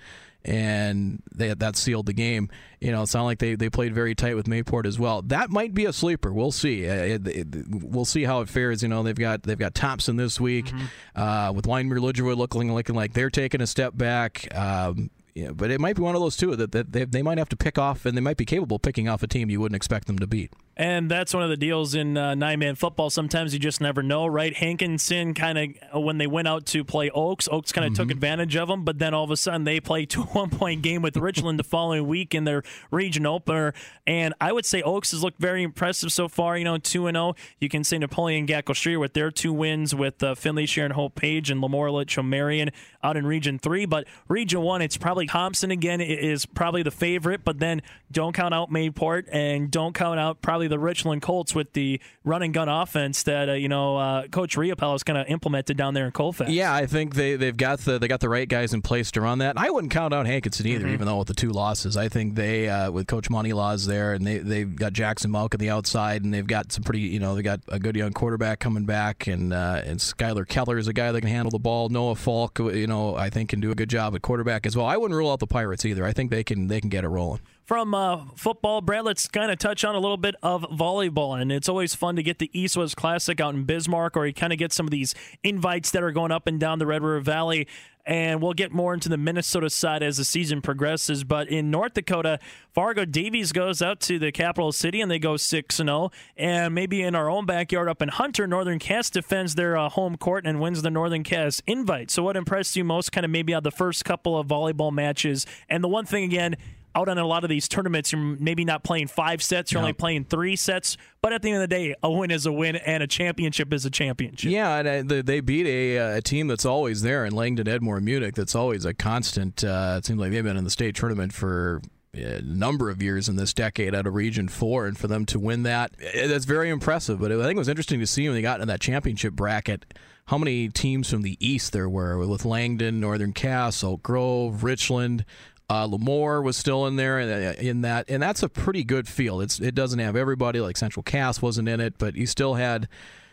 and 0.44 1.22
they, 1.34 1.52
that 1.52 1.76
sealed 1.76 2.06
the 2.06 2.12
game. 2.12 2.48
You 2.80 2.92
know, 2.92 3.02
it 3.02 3.08
sounded 3.08 3.26
like 3.26 3.38
they, 3.38 3.54
they 3.56 3.68
played 3.68 3.94
very 3.94 4.14
tight 4.14 4.36
with 4.36 4.46
Mayport 4.46 4.86
as 4.86 4.98
well. 4.98 5.22
That 5.22 5.50
might 5.50 5.74
be 5.74 5.84
a 5.84 5.92
sleeper. 5.92 6.32
We'll 6.32 6.52
see. 6.52 6.88
Uh, 6.88 6.94
it, 6.94 7.28
it, 7.28 7.46
we'll 7.68 8.04
see 8.04 8.24
how 8.24 8.40
it 8.40 8.48
fares. 8.48 8.82
You 8.82 8.88
know, 8.88 9.02
they've 9.02 9.14
got 9.14 9.42
they've 9.42 9.58
got 9.58 9.74
Thompson 9.74 10.16
this 10.16 10.40
week 10.40 10.66
mm-hmm. 10.66 11.20
uh, 11.20 11.52
with 11.52 11.66
Wyndmere 11.66 11.98
Lidgerwood 11.98 12.36
looking 12.36 12.72
looking 12.72 12.94
like 12.94 13.12
they're 13.12 13.30
taking 13.30 13.60
a 13.60 13.66
step 13.66 13.96
back. 13.96 14.48
Um, 14.56 15.10
yeah, 15.34 15.50
but 15.52 15.70
it 15.70 15.80
might 15.80 15.96
be 15.96 16.02
one 16.02 16.14
of 16.14 16.20
those 16.20 16.36
two 16.36 16.56
that, 16.56 16.72
that 16.72 16.92
they, 16.92 17.04
they 17.04 17.22
might 17.22 17.38
have 17.38 17.48
to 17.50 17.56
pick 17.56 17.78
off, 17.78 18.04
and 18.04 18.16
they 18.16 18.20
might 18.20 18.36
be 18.36 18.44
capable 18.44 18.76
of 18.76 18.82
picking 18.82 19.08
off 19.08 19.22
a 19.22 19.26
team 19.26 19.48
you 19.50 19.60
wouldn't 19.60 19.76
expect 19.76 20.06
them 20.06 20.18
to 20.18 20.26
beat. 20.26 20.52
And 20.80 21.10
that's 21.10 21.34
one 21.34 21.42
of 21.42 21.50
the 21.50 21.58
deals 21.58 21.94
in 21.94 22.16
uh, 22.16 22.34
nine 22.34 22.58
man 22.58 22.74
football. 22.74 23.10
Sometimes 23.10 23.52
you 23.52 23.60
just 23.60 23.82
never 23.82 24.02
know, 24.02 24.26
right? 24.26 24.56
Hankinson 24.56 25.34
kind 25.34 25.76
of, 25.92 26.02
when 26.02 26.16
they 26.16 26.26
went 26.26 26.48
out 26.48 26.64
to 26.68 26.84
play 26.84 27.10
Oaks, 27.10 27.46
Oaks 27.52 27.70
kind 27.70 27.84
of 27.84 27.92
mm-hmm. 27.92 28.02
took 28.02 28.10
advantage 28.10 28.56
of 28.56 28.68
them, 28.68 28.82
but 28.82 28.98
then 28.98 29.12
all 29.12 29.22
of 29.22 29.30
a 29.30 29.36
sudden 29.36 29.64
they 29.64 29.78
play 29.78 30.06
to 30.06 30.22
one 30.32 30.48
point 30.48 30.80
game 30.80 31.02
with 31.02 31.18
Richland 31.18 31.58
the 31.58 31.64
following 31.64 32.06
week 32.06 32.34
in 32.34 32.44
their 32.44 32.62
region 32.90 33.26
opener. 33.26 33.74
And 34.06 34.32
I 34.40 34.52
would 34.52 34.64
say 34.64 34.80
Oaks 34.80 35.10
has 35.10 35.22
looked 35.22 35.38
very 35.38 35.62
impressive 35.62 36.14
so 36.14 36.28
far, 36.28 36.56
you 36.56 36.64
know, 36.64 36.78
2 36.78 37.08
and 37.08 37.14
0. 37.14 37.34
You 37.58 37.68
can 37.68 37.84
say 37.84 37.98
Napoleon 37.98 38.46
Gackle 38.46 38.74
Street 38.74 38.96
with 38.96 39.12
their 39.12 39.30
two 39.30 39.52
wins 39.52 39.94
with 39.94 40.22
uh, 40.22 40.34
Finley 40.34 40.64
Sharon 40.64 40.92
Hope 40.92 41.14
Page 41.14 41.50
and 41.50 41.60
Litchville 41.60 42.26
Marion 42.26 42.70
out 43.04 43.18
in 43.18 43.26
Region 43.26 43.58
3. 43.58 43.84
But 43.84 44.06
Region 44.28 44.62
1, 44.62 44.80
it's 44.80 44.96
probably 44.96 45.26
Thompson 45.26 45.70
again 45.70 46.00
is 46.00 46.46
probably 46.46 46.82
the 46.82 46.90
favorite, 46.90 47.44
but 47.44 47.58
then 47.58 47.82
don't 48.10 48.32
count 48.32 48.54
out 48.54 48.70
Mayport 48.70 49.28
and 49.30 49.70
don't 49.70 49.94
count 49.94 50.18
out 50.18 50.40
probably 50.40 50.69
the 50.70 50.78
Richland 50.78 51.20
Colts 51.20 51.54
with 51.54 51.74
the 51.74 52.00
run 52.24 52.42
and 52.42 52.54
gun 52.54 52.68
offense 52.68 53.22
that 53.24 53.48
uh, 53.48 53.52
you 53.52 53.68
know 53.68 53.98
uh, 53.98 54.26
Coach 54.28 54.56
Riopel 54.56 54.96
is 54.96 55.02
kind 55.02 55.18
of 55.18 55.26
implemented 55.28 55.76
down 55.76 55.94
there 55.94 56.06
in 56.06 56.12
Colfax. 56.12 56.50
Yeah, 56.50 56.74
I 56.74 56.86
think 56.86 57.14
they 57.14 57.36
they've 57.36 57.56
got 57.56 57.80
the 57.80 57.98
they 57.98 58.08
got 58.08 58.20
the 58.20 58.28
right 58.28 58.48
guys 58.48 58.72
in 58.72 58.80
place 58.80 59.10
to 59.12 59.20
run 59.20 59.38
that. 59.38 59.58
I 59.58 59.70
wouldn't 59.70 59.92
count 59.92 60.14
out 60.14 60.26
Hankinson 60.26 60.66
either, 60.66 60.84
mm-hmm. 60.84 60.94
even 60.94 61.06
though 61.06 61.18
with 61.18 61.28
the 61.28 61.34
two 61.34 61.50
losses, 61.50 61.96
I 61.96 62.08
think 62.08 62.36
they 62.36 62.68
uh, 62.68 62.90
with 62.90 63.06
Coach 63.06 63.28
Money 63.28 63.52
Laws 63.52 63.86
there, 63.86 64.14
and 64.14 64.26
they 64.26 64.38
they've 64.38 64.74
got 64.74 64.92
Jackson 64.92 65.30
Malk 65.30 65.54
on 65.54 65.58
the 65.58 65.70
outside, 65.70 66.24
and 66.24 66.32
they've 66.32 66.46
got 66.46 66.72
some 66.72 66.82
pretty 66.82 67.00
you 67.00 67.20
know 67.20 67.34
they 67.34 67.42
got 67.42 67.60
a 67.68 67.78
good 67.78 67.96
young 67.96 68.12
quarterback 68.12 68.60
coming 68.60 68.84
back, 68.84 69.26
and 69.26 69.52
uh, 69.52 69.82
and 69.84 69.98
Skylar 69.98 70.48
Keller 70.48 70.78
is 70.78 70.88
a 70.88 70.92
guy 70.92 71.12
that 71.12 71.20
can 71.20 71.30
handle 71.30 71.50
the 71.50 71.58
ball. 71.58 71.88
Noah 71.88 72.14
Falk, 72.14 72.58
you 72.58 72.86
know, 72.86 73.16
I 73.16 73.28
think 73.28 73.50
can 73.50 73.60
do 73.60 73.70
a 73.70 73.74
good 73.74 73.90
job 73.90 74.14
at 74.14 74.22
quarterback 74.22 74.66
as 74.66 74.76
well. 74.76 74.86
I 74.86 74.96
wouldn't 74.96 75.16
rule 75.16 75.30
out 75.30 75.40
the 75.40 75.46
Pirates 75.46 75.84
either. 75.84 76.04
I 76.04 76.12
think 76.12 76.30
they 76.30 76.44
can 76.44 76.68
they 76.68 76.80
can 76.80 76.88
get 76.88 77.04
it 77.04 77.08
rolling 77.08 77.40
from 77.70 77.94
uh, 77.94 78.24
football, 78.34 78.80
Brad, 78.80 79.04
let's 79.04 79.28
kind 79.28 79.48
of 79.48 79.56
touch 79.56 79.84
on 79.84 79.94
a 79.94 80.00
little 80.00 80.16
bit 80.16 80.34
of 80.42 80.62
volleyball. 80.72 81.40
And 81.40 81.52
it's 81.52 81.68
always 81.68 81.94
fun 81.94 82.16
to 82.16 82.22
get 82.24 82.40
the 82.40 82.50
East 82.52 82.76
West 82.76 82.96
Classic 82.96 83.40
out 83.40 83.54
in 83.54 83.62
Bismarck, 83.62 84.16
or 84.16 84.26
you 84.26 84.34
kind 84.34 84.52
of 84.52 84.58
get 84.58 84.72
some 84.72 84.88
of 84.88 84.90
these 84.90 85.14
invites 85.44 85.92
that 85.92 86.02
are 86.02 86.10
going 86.10 86.32
up 86.32 86.48
and 86.48 86.58
down 86.58 86.80
the 86.80 86.86
Red 86.86 87.00
River 87.00 87.20
Valley. 87.20 87.68
And 88.04 88.42
we'll 88.42 88.54
get 88.54 88.72
more 88.72 88.92
into 88.92 89.08
the 89.08 89.16
Minnesota 89.16 89.70
side 89.70 90.02
as 90.02 90.16
the 90.16 90.24
season 90.24 90.62
progresses. 90.62 91.22
But 91.22 91.46
in 91.46 91.70
North 91.70 91.94
Dakota, 91.94 92.40
Fargo 92.72 93.04
Davies 93.04 93.52
goes 93.52 93.80
out 93.80 94.00
to 94.00 94.18
the 94.18 94.32
capital 94.32 94.72
city 94.72 95.00
and 95.00 95.08
they 95.08 95.20
go 95.20 95.36
6 95.36 95.76
0. 95.76 96.10
And 96.36 96.74
maybe 96.74 97.02
in 97.02 97.14
our 97.14 97.30
own 97.30 97.46
backyard 97.46 97.88
up 97.88 98.02
in 98.02 98.08
Hunter, 98.08 98.48
Northern 98.48 98.80
Cass 98.80 99.10
defends 99.10 99.54
their 99.54 99.76
uh, 99.76 99.90
home 99.90 100.16
court 100.16 100.44
and 100.44 100.60
wins 100.60 100.82
the 100.82 100.90
Northern 100.90 101.22
Cass 101.22 101.62
invite. 101.68 102.10
So, 102.10 102.24
what 102.24 102.36
impressed 102.36 102.74
you 102.74 102.82
most, 102.82 103.12
kind 103.12 103.24
of 103.24 103.30
maybe 103.30 103.54
on 103.54 103.62
the 103.62 103.70
first 103.70 104.04
couple 104.04 104.36
of 104.36 104.48
volleyball 104.48 104.92
matches? 104.92 105.46
And 105.68 105.84
the 105.84 105.88
one 105.88 106.04
thing, 106.04 106.24
again, 106.24 106.56
out 106.94 107.08
on 107.08 107.18
a 107.18 107.26
lot 107.26 107.44
of 107.44 107.50
these 107.50 107.68
tournaments, 107.68 108.12
you're 108.12 108.20
maybe 108.20 108.64
not 108.64 108.82
playing 108.82 109.08
five 109.08 109.42
sets, 109.42 109.72
you're 109.72 109.80
only 109.80 109.92
playing 109.92 110.24
three 110.24 110.56
sets. 110.56 110.96
But 111.22 111.32
at 111.32 111.42
the 111.42 111.48
end 111.50 111.62
of 111.62 111.68
the 111.68 111.74
day, 111.74 111.94
a 112.02 112.10
win 112.10 112.30
is 112.30 112.46
a 112.46 112.52
win, 112.52 112.76
and 112.76 113.02
a 113.02 113.06
championship 113.06 113.72
is 113.72 113.84
a 113.84 113.90
championship. 113.90 114.50
Yeah, 114.50 114.78
and 114.78 115.12
uh, 115.12 115.22
they 115.24 115.40
beat 115.40 115.66
a, 115.66 115.98
uh, 115.98 116.16
a 116.16 116.20
team 116.22 116.48
that's 116.48 116.64
always 116.64 117.02
there 117.02 117.24
in 117.24 117.34
Langdon, 117.34 117.66
Edmore, 117.66 118.02
Munich. 118.02 118.34
That's 118.34 118.54
always 118.54 118.84
a 118.84 118.94
constant. 118.94 119.62
Uh, 119.62 119.96
it 119.98 120.06
seems 120.06 120.18
like 120.18 120.30
they've 120.30 120.42
been 120.44 120.56
in 120.56 120.64
the 120.64 120.70
state 120.70 120.94
tournament 120.94 121.32
for 121.32 121.82
a 122.12 122.42
number 122.42 122.90
of 122.90 123.02
years 123.02 123.28
in 123.28 123.36
this 123.36 123.54
decade 123.54 123.94
out 123.94 124.06
of 124.06 124.14
Region 124.14 124.48
4, 124.48 124.86
and 124.86 124.98
for 124.98 125.06
them 125.06 125.26
to 125.26 125.38
win 125.38 125.62
that, 125.62 125.92
eh, 126.00 126.26
that's 126.26 126.44
very 126.44 126.70
impressive. 126.70 127.20
But 127.20 127.30
I 127.32 127.36
think 127.42 127.56
it 127.56 127.58
was 127.58 127.68
interesting 127.68 128.00
to 128.00 128.06
see 128.06 128.26
when 128.26 128.34
they 128.34 128.42
got 128.42 128.60
in 128.60 128.68
that 128.68 128.80
championship 128.80 129.34
bracket 129.34 129.84
how 130.26 130.38
many 130.38 130.68
teams 130.68 131.10
from 131.10 131.22
the 131.22 131.36
East 131.44 131.72
there 131.72 131.88
were 131.88 132.16
with 132.16 132.44
Langdon, 132.44 133.00
Northern 133.00 133.32
Cass, 133.32 133.82
Oak 133.82 134.02
Grove, 134.02 134.62
Richland, 134.62 135.24
uh, 135.70 135.86
LaMoure 135.86 136.42
was 136.42 136.56
still 136.56 136.88
in 136.88 136.96
there 136.96 137.20
uh, 137.20 137.54
in 137.60 137.82
that, 137.82 138.10
and 138.10 138.20
that's 138.20 138.42
a 138.42 138.48
pretty 138.48 138.82
good 138.82 139.06
field. 139.06 139.40
It's 139.42 139.60
it 139.60 139.76
doesn't 139.76 140.00
have 140.00 140.16
everybody 140.16 140.60
like 140.60 140.76
Central 140.76 141.04
Cass 141.04 141.40
wasn't 141.40 141.68
in 141.68 141.78
it, 141.78 141.96
but 141.96 142.16
you 142.16 142.26
still 142.26 142.54
had 142.54 142.88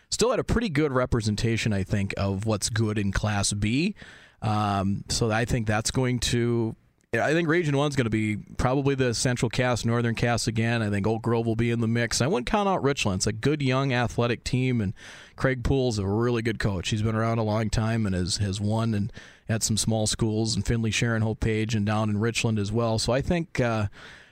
still 0.08 0.30
had 0.30 0.38
a 0.38 0.44
pretty 0.44 0.68
good 0.68 0.92
representation, 0.92 1.72
I 1.72 1.82
think, 1.82 2.14
of 2.16 2.46
what's 2.46 2.70
good 2.70 2.96
in 2.96 3.10
Class 3.10 3.52
B. 3.52 3.96
Um, 4.40 5.02
so 5.08 5.32
I 5.32 5.46
think 5.46 5.66
that's 5.66 5.90
going 5.90 6.20
to 6.20 6.76
I 7.14 7.32
think 7.32 7.48
Region 7.48 7.74
One's 7.74 7.96
going 7.96 8.04
to 8.04 8.10
be 8.10 8.36
probably 8.58 8.94
the 8.94 9.14
Central 9.14 9.48
Cass, 9.48 9.82
Northern 9.82 10.14
Cass 10.14 10.46
again. 10.46 10.82
I 10.82 10.90
think 10.90 11.06
Oak 11.06 11.22
Grove 11.22 11.46
will 11.46 11.56
be 11.56 11.70
in 11.70 11.80
the 11.80 11.88
mix. 11.88 12.20
I 12.20 12.26
wouldn't 12.26 12.46
count 12.46 12.68
out 12.68 12.82
Richland. 12.82 13.20
It's 13.20 13.26
a 13.26 13.32
good 13.32 13.62
young 13.62 13.94
athletic 13.94 14.44
team, 14.44 14.82
and 14.82 14.92
Craig 15.34 15.64
Poole's 15.64 15.98
a 15.98 16.06
really 16.06 16.42
good 16.42 16.58
coach. 16.58 16.90
He's 16.90 17.00
been 17.00 17.16
around 17.16 17.38
a 17.38 17.44
long 17.44 17.70
time 17.70 18.04
and 18.04 18.14
has 18.14 18.36
has 18.36 18.60
won 18.60 18.92
and 18.92 19.10
at 19.48 19.62
some 19.62 19.78
small 19.78 20.06
schools 20.06 20.54
and 20.54 20.66
Finley, 20.66 20.90
Sharon, 20.90 21.22
Hope 21.22 21.40
Page, 21.40 21.74
and 21.74 21.86
down 21.86 22.10
in 22.10 22.20
Richland 22.20 22.58
as 22.58 22.70
well. 22.70 22.98
So 22.98 23.12
I 23.12 23.22
think. 23.22 23.58
Uh, 23.58 23.88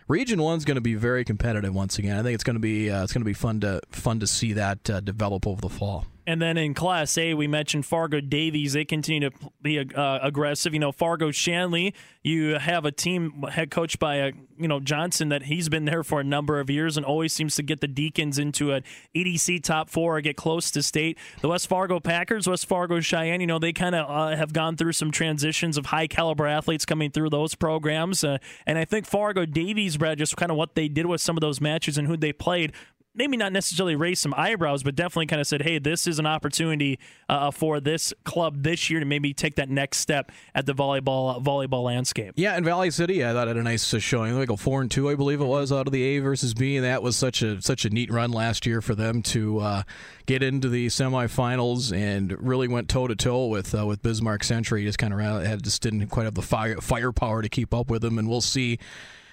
Region 0.08 0.40
One's 0.40 0.64
going 0.64 0.76
to 0.76 0.80
be 0.80 0.94
very 0.94 1.24
competitive 1.24 1.74
once 1.74 1.98
again. 1.98 2.16
I 2.16 2.22
think 2.22 2.36
it's 2.36 2.44
going 2.44 2.54
to 2.54 2.60
be 2.60 2.88
uh, 2.88 3.02
it's 3.02 3.12
going 3.12 3.22
to 3.22 3.26
be 3.26 3.32
fun 3.32 3.58
to 3.62 3.80
fun 3.90 4.20
to 4.20 4.26
see 4.28 4.52
that 4.52 4.88
uh, 4.88 5.00
develop 5.00 5.48
over 5.48 5.60
the 5.60 5.68
fall. 5.68 6.06
And 6.26 6.42
then 6.42 6.56
in 6.56 6.74
Class 6.74 7.16
A, 7.18 7.34
we 7.34 7.46
mentioned 7.46 7.86
Fargo 7.86 8.20
Davies. 8.20 8.72
They 8.72 8.84
continue 8.84 9.30
to 9.30 9.36
be 9.62 9.78
uh, 9.78 10.18
aggressive. 10.22 10.72
You 10.74 10.80
know, 10.80 10.90
Fargo 10.90 11.30
Shanley. 11.30 11.94
You 12.24 12.58
have 12.58 12.84
a 12.84 12.90
team 12.90 13.44
head 13.48 13.70
coached 13.70 14.00
by 14.00 14.16
a 14.16 14.28
uh, 14.28 14.32
you 14.58 14.66
know 14.66 14.80
Johnson 14.80 15.28
that 15.28 15.44
he's 15.44 15.68
been 15.68 15.84
there 15.84 16.02
for 16.02 16.18
a 16.18 16.24
number 16.24 16.58
of 16.58 16.68
years 16.68 16.96
and 16.96 17.06
always 17.06 17.32
seems 17.32 17.54
to 17.56 17.62
get 17.62 17.80
the 17.80 17.86
Deacons 17.86 18.38
into 18.38 18.72
an 18.72 18.82
EDC 19.14 19.62
top 19.62 19.88
four 19.88 20.16
or 20.16 20.20
get 20.20 20.36
close 20.36 20.72
to 20.72 20.82
state. 20.82 21.16
The 21.42 21.48
West 21.48 21.68
Fargo 21.68 22.00
Packers, 22.00 22.48
West 22.48 22.66
Fargo 22.66 22.98
Sheyenne. 22.98 23.40
You 23.40 23.46
know, 23.46 23.60
they 23.60 23.72
kind 23.72 23.94
of 23.94 24.10
uh, 24.10 24.36
have 24.36 24.52
gone 24.52 24.76
through 24.76 24.92
some 24.92 25.12
transitions 25.12 25.78
of 25.78 25.86
high 25.86 26.08
caliber 26.08 26.46
athletes 26.48 26.84
coming 26.84 27.12
through 27.12 27.30
those 27.30 27.54
programs. 27.54 28.24
Uh, 28.24 28.38
and 28.66 28.78
I 28.78 28.84
think 28.84 29.06
Fargo 29.06 29.46
Davies, 29.46 29.96
Brad, 29.96 30.18
just 30.18 30.36
kind 30.36 30.50
of 30.50 30.56
what 30.56 30.74
they 30.74 30.88
did 30.88 31.06
with 31.06 31.20
some 31.20 31.36
of 31.36 31.40
those 31.40 31.60
matches 31.60 31.96
and 31.96 32.08
who 32.08 32.16
they 32.16 32.32
played 32.32 32.72
maybe 33.16 33.36
not 33.36 33.52
necessarily 33.52 33.96
raise 33.96 34.20
some 34.20 34.34
eyebrows, 34.36 34.82
but 34.82 34.94
definitely 34.94 35.26
kind 35.26 35.40
of 35.40 35.46
said, 35.46 35.62
hey, 35.62 35.78
this 35.78 36.06
is 36.06 36.18
an 36.18 36.26
opportunity 36.26 36.98
uh, 37.28 37.50
for 37.50 37.80
this 37.80 38.12
club 38.24 38.62
this 38.62 38.90
year 38.90 39.00
to 39.00 39.06
maybe 39.06 39.32
take 39.32 39.56
that 39.56 39.68
next 39.68 39.98
step 39.98 40.30
at 40.54 40.66
the 40.66 40.74
volleyball 40.74 41.36
uh, 41.36 41.40
volleyball 41.40 41.84
landscape. 41.84 42.34
Yeah, 42.36 42.56
in 42.56 42.64
Valley 42.64 42.90
City, 42.90 43.24
I 43.24 43.32
thought 43.32 43.48
had 43.48 43.56
a 43.56 43.62
nice 43.62 43.92
uh, 43.92 43.98
showing, 43.98 44.36
like 44.38 44.50
a 44.50 44.56
four 44.56 44.82
and 44.82 44.90
two, 44.90 45.08
I 45.08 45.14
believe 45.14 45.40
it 45.40 45.46
was, 45.46 45.72
out 45.72 45.86
of 45.86 45.92
the 45.92 46.02
A 46.02 46.18
versus 46.18 46.54
B, 46.54 46.76
and 46.76 46.84
that 46.84 47.02
was 47.02 47.16
such 47.16 47.42
a 47.42 47.60
such 47.62 47.84
a 47.84 47.90
neat 47.90 48.10
run 48.10 48.30
last 48.30 48.66
year 48.66 48.80
for 48.80 48.94
them 48.94 49.22
to 49.22 49.58
uh, 49.60 49.82
get 50.26 50.42
into 50.42 50.68
the 50.68 50.88
semifinals 50.88 51.96
and 51.96 52.36
really 52.40 52.68
went 52.68 52.88
toe 52.88 53.06
to 53.06 53.16
toe 53.16 53.46
with 53.46 53.74
uh, 53.74 53.86
with 53.86 54.02
Bismarck 54.02 54.44
Century. 54.44 54.84
Just 54.84 54.98
kind 54.98 55.14
of 55.14 55.20
had 55.44 55.64
just 55.64 55.82
didn't 55.82 56.08
quite 56.08 56.24
have 56.24 56.34
the 56.34 56.42
fire 56.42 56.80
firepower 56.80 57.42
to 57.42 57.48
keep 57.48 57.72
up 57.72 57.90
with 57.90 58.02
them, 58.02 58.18
and 58.18 58.28
we'll 58.28 58.40
see 58.40 58.78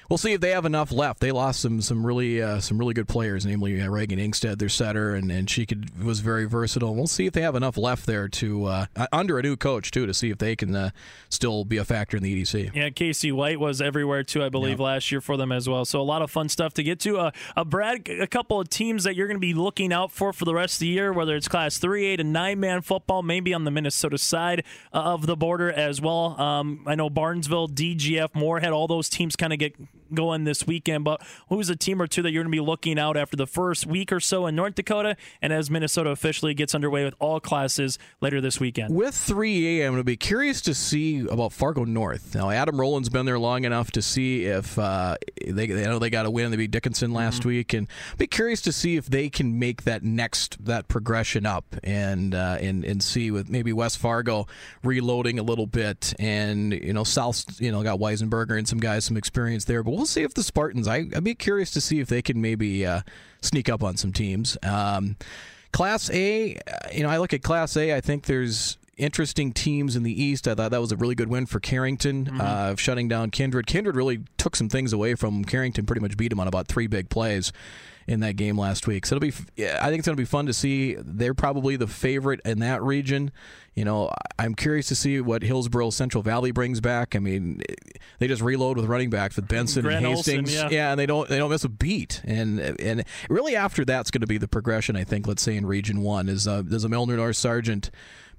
we'll 0.10 0.18
see 0.18 0.34
if 0.34 0.42
they 0.42 0.52
have 0.52 0.66
enough 0.66 0.92
left. 0.92 1.20
They 1.20 1.32
lost 1.32 1.62
some 1.62 1.82
some 1.82 2.06
really 2.06 2.42
uh, 2.42 2.60
some 2.60 2.78
really 2.78 2.94
good 2.94 3.08
players, 3.08 3.46
namely 3.46 3.82
uh, 3.82 3.90
Reagan 3.90 4.20
Inkstead, 4.20 4.60
their 4.60 4.70
setter, 4.70 5.16
and, 5.16 5.32
and 5.32 5.50
she 5.50 5.66
could 5.66 6.04
was 6.04 6.20
very 6.20 6.46
versatile. 6.46 6.96
We'll 6.96 7.08
see 7.08 7.26
if 7.26 7.34
they 7.34 7.42
have 7.42 7.56
enough 7.56 7.78
left 7.78 8.06
there 8.06 8.28
to 8.28 8.66
uh, 8.66 8.86
under 9.12 9.40
a 9.40 9.42
new 9.42 9.56
coach 9.56 9.92
too 9.92 10.06
to 10.06 10.14
see 10.14 10.30
if 10.30 10.38
they 10.38 10.56
can 10.56 10.76
uh, 10.76 10.90
still 11.30 11.66
be 11.66 11.78
a 11.78 11.86
factor 11.86 12.18
in 12.18 12.24
the 12.24 12.42
EDC. 12.42 12.76
Yeah, 12.76 12.90
Casey 12.90 13.32
White 13.32 13.60
was 13.60 13.82
everywhere 13.82 14.24
too, 14.24 14.44
I 14.44 14.50
believe, 14.50 14.80
last 14.80 15.12
year 15.12 15.22
for 15.22 15.38
them 15.38 15.52
as 15.52 15.68
well. 15.68 15.86
So 15.86 16.02
a 16.02 16.04
lot 16.04 16.22
of 16.22 16.32
fun 16.32 16.50
stuff 16.50 16.74
to 16.76 16.84
get 16.84 17.00
to. 17.02 17.18
Uh, 17.18 17.32
uh, 17.56 17.64
Brad, 17.64 18.08
a 18.08 18.28
couple 18.28 18.60
of 18.60 18.70
teams 18.70 19.04
that 19.04 19.16
you're 19.16 19.28
going 19.28 19.38
to 19.38 19.42
be 19.42 19.54
looking 19.54 19.94
out 19.94 20.12
for 20.12 20.34
for 20.34 20.46
the 20.46 20.54
rest 20.54 20.76
of 20.76 20.80
the 20.80 20.88
year, 20.88 21.14
whether 21.14 21.36
it's 21.36 21.48
Class 21.48 21.78
Three, 21.78 22.06
Eight, 22.06 22.20
and 22.20 22.34
Nine 22.34 22.60
man 22.60 22.82
football, 22.82 23.24
maybe 23.24 23.54
on 23.54 23.64
the 23.64 23.72
Minnesota 23.72 24.18
side 24.18 24.64
of 24.92 25.26
the 25.26 25.36
border 25.36 25.72
as 25.72 26.02
well. 26.02 26.40
Um, 26.40 26.84
I 26.86 26.96
know 26.96 27.10
Barnesville, 27.10 27.68
DGF, 27.68 28.36
Moorhead, 28.36 28.72
all 28.72 28.88
those 28.88 29.10
teams 29.10 29.36
kind 29.36 29.54
of 29.54 29.60
get 29.60 29.76
going 30.14 30.44
this 30.44 30.66
weekend. 30.66 31.04
But 31.04 31.22
who's 31.50 31.70
a 31.70 31.76
team 31.76 32.02
or 32.02 32.08
two 32.08 32.22
that 32.22 32.32
you're 32.32 32.44
going 32.44 32.52
to 32.52 32.56
be 32.56 32.66
looking 32.66 33.00
out 33.00 33.18
after 33.18 33.38
the 33.38 33.48
first 33.48 33.86
week 33.86 34.12
or 34.12 34.20
so 34.20 34.48
in 34.48 34.56
North 34.56 34.76
Dakota, 34.76 35.16
and 35.42 35.54
as 35.54 35.70
Minnesota 35.70 36.10
officially 36.10 36.54
gets 36.54 36.74
underway 36.74 37.04
with 37.04 37.16
all 37.20 37.40
classes 37.40 37.98
later 38.22 38.42
this 38.42 38.60
weekend? 38.60 38.96
With 38.96 39.14
3A, 39.14 39.86
I'm 39.86 39.92
going 39.92 39.98
to 39.98 40.04
be 40.04 40.18
curious 40.18 40.62
to 40.62 40.74
see 40.74 41.20
about 41.28 41.54
Fargo 41.54 41.84
North. 41.84 42.36
Now, 42.36 42.50
Adam 42.50 42.80
Rowland's 42.80 43.10
been 43.10 43.26
there 43.26 43.40
long 43.40 43.66
enough 43.66 43.92
to 43.92 44.02
see 44.02 44.46
if 44.46 44.78
uh, 44.78 45.16
they, 45.46 45.68
they 45.68 45.84
know 45.84 46.00
they 46.00 46.10
got 46.10 46.26
a 46.26 46.32
win. 46.32 46.52
They 46.52 46.58
beat 46.58 46.72
Dickinson 46.72 47.12
last 47.12 47.42
mm-hmm. 47.42 47.50
week, 47.50 47.74
and 47.74 47.88
be 48.18 48.28
curious 48.28 48.62
to 48.62 48.72
see 48.72 48.96
if 48.96 49.08
they 49.08 49.30
can 49.30 49.60
make 49.60 49.84
that 49.84 50.04
next 50.04 50.64
that 50.66 50.88
progression 50.88 51.46
up 51.46 51.76
and 51.84 52.36
uh, 52.36 52.58
and 52.60 52.84
and 52.84 53.04
see 53.04 53.32
with 53.32 53.50
maybe 53.50 53.74
West 53.74 53.98
Fargo 53.98 54.48
reloading 54.84 55.40
a 55.40 55.44
little 55.44 55.68
bit, 55.68 56.14
and 56.20 56.74
you 56.74 56.94
know 56.94 57.04
South, 57.04 57.62
you 57.62 57.72
know 57.72 57.84
got 57.84 58.00
Weisenberger 58.00 58.58
and 58.58 58.68
some 58.68 58.80
guys 58.80 59.06
some 59.06 59.18
experience 59.18 59.66
there, 59.66 59.84
but 59.84 59.92
we'll 59.96 60.06
see 60.06 60.24
if 60.24 60.34
the 60.34 60.44
Spartans. 60.44 60.88
I, 60.88 61.04
would 61.14 61.24
be 61.24 61.36
curious 61.36 61.72
to 61.72 61.82
see 61.82 62.00
if 62.00 62.08
they 62.08 62.22
can 62.22 62.42
maybe 62.42 62.86
uh, 62.86 63.02
sneak 63.42 63.70
up 63.70 63.84
on 63.84 63.98
some 63.98 64.12
teams. 64.12 64.58
Um, 64.64 65.16
Class 65.72 66.10
A, 66.12 66.56
uh, 66.56 66.60
you 66.92 67.04
know, 67.04 67.10
I 67.10 67.18
look 67.18 67.34
at 67.34 67.42
Class 67.42 67.76
A. 67.78 67.96
I 67.96 68.02
think 68.02 68.26
there's 68.26 68.78
interesting 68.98 69.52
teams 69.54 69.96
in 69.96 70.04
the 70.04 70.24
East. 70.24 70.48
I 70.48 70.56
thought 70.56 70.72
that 70.72 70.82
was 70.82 70.92
a 70.92 70.98
really 70.98 71.16
good 71.16 71.30
win 71.30 71.46
for 71.46 71.60
Carrington, 71.60 72.26
mm-hmm. 72.26 72.42
uh, 72.42 72.76
shutting 72.76 73.08
down 73.08 73.32
Kindred. 73.32 73.68
Kindred 73.68 73.96
really 73.96 74.22
took 74.38 74.56
some 74.56 74.70
things 74.70 74.94
away 74.94 75.16
from 75.16 75.44
Carrington. 75.44 75.86
Pretty 75.86 76.02
much 76.02 76.18
beat 76.18 76.32
him 76.32 76.40
on 76.40 76.48
about 76.48 76.68
three 76.68 76.88
big 76.88 77.10
plays 77.10 77.52
in 78.08 78.20
that 78.20 78.36
game 78.36 78.58
last 78.58 78.86
week. 78.88 79.06
So 79.06 79.16
it'll 79.16 79.28
be, 79.28 79.34
I 79.66 79.88
think 79.88 80.00
it's 80.00 80.06
going 80.06 80.16
to 80.18 80.22
be 80.22 80.26
fun 80.26 80.46
to 80.48 80.54
see. 80.54 80.96
They're 81.00 81.34
probably 81.34 81.76
the 81.76 81.88
favorite 81.88 82.42
in 82.46 82.60
that 82.60 82.84
region. 82.84 83.32
You 83.76 83.86
know, 83.86 84.12
I'm 84.38 84.54
curious 84.54 84.88
to 84.90 84.96
see 84.96 85.20
what 85.22 85.42
Hillsboro 85.42 85.90
Central 85.90 86.22
Valley 86.22 86.52
brings 86.52 86.80
back. 86.80 87.16
I 87.16 87.20
mean, 87.20 87.62
they 88.20 88.28
just 88.28 88.42
reload 88.42 88.78
with 88.78 88.86
running 88.86 89.10
backs 89.10 89.36
with 89.36 89.48
Benson 89.48 89.84
Grant 89.84 90.06
and 90.06 90.16
Hastings. 90.16 90.54
Yeah. 90.54 90.70
yeah, 90.70 90.92
and 90.92 91.00
they 91.00 91.08
don't 91.08 91.28
they 91.28 91.40
don't 91.40 91.50
miss 91.50 91.64
a 91.64 91.70
beat. 91.70 92.22
And 92.24 92.60
and 92.60 93.04
really 93.30 93.56
after 93.56 93.84
that's 93.84 94.12
going 94.12 94.22
to 94.22 94.28
be 94.28 94.38
the 94.38 94.48
progression. 94.48 94.96
I 94.96 95.04
think. 95.04 95.26
Let's 95.26 95.42
say 95.42 95.56
in 95.56 95.66
Region 95.66 96.02
One 96.02 96.30
is 96.30 96.48
uh, 96.48 96.62
does 96.62 96.86
a 96.86 96.90
Milnor 96.90 97.16
North 97.16 97.38
Sargent 97.38 97.90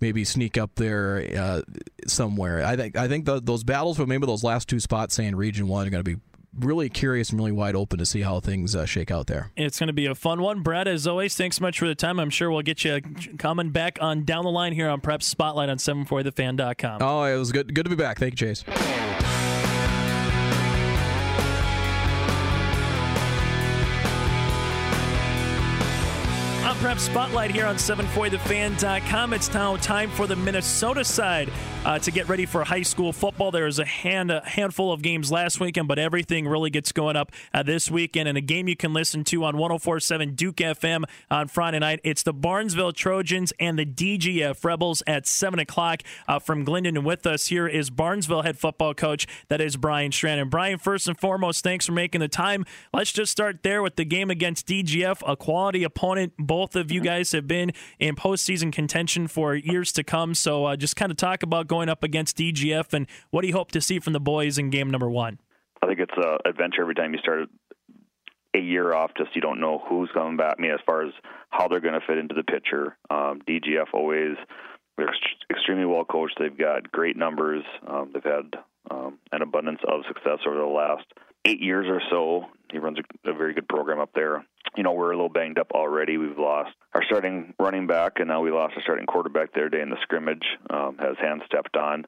maybe 0.01 0.25
sneak 0.25 0.59
up 0.59 0.75
there 0.77 1.27
uh, 1.37 1.63
somewhere. 2.07 2.65
I 2.65 2.77
think 2.77 2.97
I 2.97 3.09
think 3.09 3.25
the, 3.25 3.41
those 3.41 3.65
battles 3.65 3.97
for 3.97 4.07
maybe 4.07 4.27
those 4.27 4.45
last 4.45 4.69
two 4.69 4.81
spots, 4.81 5.15
say 5.15 5.27
in 5.27 5.37
Region 5.37 5.69
One, 5.69 5.87
are 5.87 5.91
going 5.91 6.05
to 6.05 6.17
be 6.17 6.21
really 6.59 6.89
curious 6.89 7.31
and 7.31 7.39
really 7.39 7.53
wide 7.53 7.75
open 7.75 7.99
to 7.99 8.07
see 8.07 8.21
how 8.21 8.41
things 8.41 8.77
uh, 8.77 8.87
shake 8.87 9.11
out 9.11 9.27
there. 9.27 9.51
It's 9.57 9.79
going 9.79 9.89
to 9.89 9.93
be 9.93 10.07
a 10.07 10.15
fun 10.15 10.41
one. 10.41 10.63
Brad, 10.63 10.87
as 10.89 11.07
always, 11.07 11.37
thanks 11.37 11.57
so 11.57 11.63
much 11.63 11.79
for 11.79 11.87
the 11.87 11.95
time. 11.95 12.21
I'm 12.21 12.31
sure 12.31 12.51
we'll 12.51 12.63
get 12.63 12.85
you 12.85 13.01
coming 13.39 13.71
back 13.71 13.99
on 14.01 14.25
down 14.25 14.45
the 14.45 14.51
line 14.51 14.73
here 14.73 14.89
on 14.89 15.01
Prep 15.01 15.23
Spotlight 15.23 15.69
on 15.69 15.79
740thefan.com. 15.79 17.03
Oh, 17.03 17.25
it 17.25 17.37
was 17.37 17.53
good. 17.53 17.75
Good 17.75 17.85
to 17.85 17.91
be 17.91 17.97
back. 17.97 18.19
Thank 18.19 18.41
you, 18.41 18.55
Chase. 18.55 19.34
Prep 26.85 26.99
Spotlight 26.99 27.51
here 27.51 27.65
on 27.65 27.77
740thefan.com. 27.77 29.33
It's 29.33 29.55
now 29.55 29.75
time 29.79 30.11
for 30.11 30.27
the 30.27 30.37
Minnesota 30.37 31.03
side 31.03 31.51
uh, 31.85 31.99
to 31.99 32.11
get 32.11 32.29
ready 32.29 32.47
for 32.47 32.65
high 32.65 32.83
school 32.83 33.13
football. 33.13 33.51
There 33.51 33.67
was 33.67 33.79
a, 33.79 33.85
hand, 33.85 34.31
a 34.31 34.41
handful 34.45 34.93
of 34.93 35.03
games 35.03 35.31
last 35.31 35.61
weekend, 35.61 35.87
but 35.87 35.99
everything 35.99 36.49
really 36.49 36.71
gets 36.71 36.93
going 36.93 37.17
up 37.17 37.31
uh, 37.53 37.63
this 37.63 37.91
weekend. 37.91 38.29
And 38.29 38.39
a 38.39 38.41
game 38.41 38.69
you 38.69 38.77
can 38.77 38.95
listen 38.95 39.25
to 39.25 39.45
on 39.45 39.57
1047 39.57 40.35
Duke 40.35 40.57
FM 40.57 41.05
on 41.31 41.49
Friday 41.49 41.79
night. 41.79 42.01
It's 42.03 42.23
the 42.23 42.33
Barnesville 42.33 42.93
Trojans 42.93 43.53
and 43.61 43.79
the 43.79 43.85
DGF 43.85 44.65
Rebels 44.65 45.03
at 45.07 45.27
7 45.27 45.59
o'clock 45.59 46.03
uh, 46.27 46.39
from 46.39 46.65
Glyndon. 46.65 46.97
And 46.97 47.05
with 47.05 47.27
us 47.27 47.49
here 47.49 47.67
is 47.67 47.91
Barnesville 47.91 48.43
head 48.43 48.59
football 48.59 48.95
coach, 48.95 49.27
that 49.49 49.61
is 49.61 49.77
Bryan 49.77 50.13
Strand. 50.13 50.51
Bryan, 50.51 50.79
first 50.79 51.07
and 51.07 51.19
foremost, 51.19 51.63
thanks 51.63 51.87
for 51.87 51.93
making 51.93 52.21
the 52.21 52.29
time. 52.29 52.65
Let's 52.93 53.13
just 53.13 53.31
start 53.31 53.63
there 53.63 53.83
with 53.83 53.97
the 53.97 54.05
game 54.05 54.31
against 54.31 54.67
DGF, 54.67 55.23
a 55.27 55.37
quality 55.37 55.85
opponent, 55.85 56.33
both 56.39 56.77
of 56.77 56.91
you 56.91 57.01
guys 57.01 57.33
have 57.33 57.47
been 57.47 57.73
in 57.99 58.17
postseason 58.17 58.73
contention 58.73 59.29
for 59.29 59.55
years 59.55 59.93
to 59.93 60.05
come. 60.05 60.35
So 60.35 60.65
uh, 60.65 60.77
just 60.77 60.97
kind 60.97 61.13
of 61.13 61.19
talk 61.19 61.43
about 61.43 61.69
going 61.75 61.89
up 61.89 62.05
against 62.05 62.37
DGF 62.37 62.93
and 62.93 63.09
what 63.31 63.43
do 63.43 63.49
you 63.49 63.55
hope 63.55 63.73
to 63.73 63.81
see 63.81 63.99
from 63.99 64.13
the 64.13 64.21
boys 64.21 64.59
in 64.59 64.71
game 64.71 64.91
number 64.91 65.11
one? 65.11 65.41
I 65.83 65.87
think 65.87 65.99
it's 65.99 66.13
an 66.17 66.39
adventure 66.45 66.83
every 66.83 66.95
time 66.95 67.13
you 67.13 67.19
start 67.19 67.49
a 68.55 68.61
year 68.61 68.95
off. 68.95 69.11
Just 69.19 69.35
you 69.35 69.43
don't 69.43 69.61
know 69.61 69.83
who's 69.89 70.09
coming 70.15 70.37
back. 70.37 70.55
I 70.57 70.63
mean, 70.63 70.71
as 70.71 70.79
far 70.87 71.05
as 71.05 71.13
how 71.51 71.67
they're 71.67 71.81
going 71.81 71.99
to 71.99 72.07
fit 72.07 72.19
into 72.19 72.35
the 72.35 72.45
picture, 72.45 72.97
um, 73.11 73.43
DGF 73.49 73.93
always 73.93 74.37
they're 74.97 75.13
extremely 75.51 75.85
well 75.85 76.05
coached. 76.05 76.37
They've 76.39 76.57
got 76.57 76.93
great 76.93 77.17
numbers. 77.17 77.65
Um, 77.85 78.13
they've 78.15 78.23
had 78.23 78.55
um, 78.93 79.19
an 79.33 79.43
abundance 79.43 79.81
of 79.89 80.03
success 80.07 80.39
over 80.47 80.57
the 80.57 80.65
last 80.65 81.05
eight 81.45 81.61
years 81.61 81.87
or 81.89 82.01
so. 82.09 82.45
He 82.71 82.79
runs 82.79 82.99
a, 82.99 83.31
a 83.31 83.35
very 83.35 83.53
good 83.53 83.69
program 83.69 83.99
up 83.99 84.11
there 84.15 84.45
you 84.77 84.83
know, 84.83 84.93
we're 84.93 85.13
a 85.13 85.17
little 85.17 85.29
banged 85.29 85.59
up 85.59 85.71
already. 85.73 86.17
We've 86.17 86.39
lost 86.39 86.71
our 86.95 87.03
starting 87.05 87.55
running 87.59 87.87
back, 87.87 88.15
and 88.17 88.29
now 88.29 88.43
we 88.43 88.51
lost 88.51 88.75
our 88.77 88.83
starting 88.83 89.07
quarterback 89.07 89.53
the 89.53 89.61
other 89.61 89.69
day 89.69 89.81
in 89.81 89.91
the 89.91 89.99
scrimmage. 90.03 90.45
Um, 90.71 90.97
has 90.99 91.17
hand 91.21 91.43
stepped 91.47 91.77
on, 91.77 92.07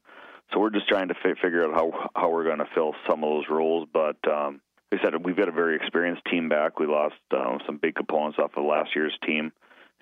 so 0.52 0.60
we're 0.60 0.70
just 0.70 0.88
trying 0.88 1.08
to 1.08 1.14
fi- 1.14 1.40
figure 1.40 1.64
out 1.64 1.74
how 1.74 2.10
how 2.14 2.30
we're 2.30 2.44
going 2.44 2.58
to 2.58 2.68
fill 2.74 2.94
some 3.08 3.22
of 3.22 3.30
those 3.30 3.44
roles. 3.50 3.88
But 3.92 4.16
um, 4.28 4.60
I 4.92 4.96
said, 5.02 5.14
we've 5.24 5.36
got 5.36 5.48
a 5.48 5.52
very 5.52 5.76
experienced 5.76 6.22
team 6.30 6.48
back. 6.48 6.78
We 6.78 6.86
lost 6.86 7.14
um, 7.32 7.58
some 7.66 7.78
big 7.78 7.94
components 7.94 8.38
off 8.38 8.52
of 8.56 8.64
last 8.64 8.90
year's 8.94 9.16
team, 9.24 9.52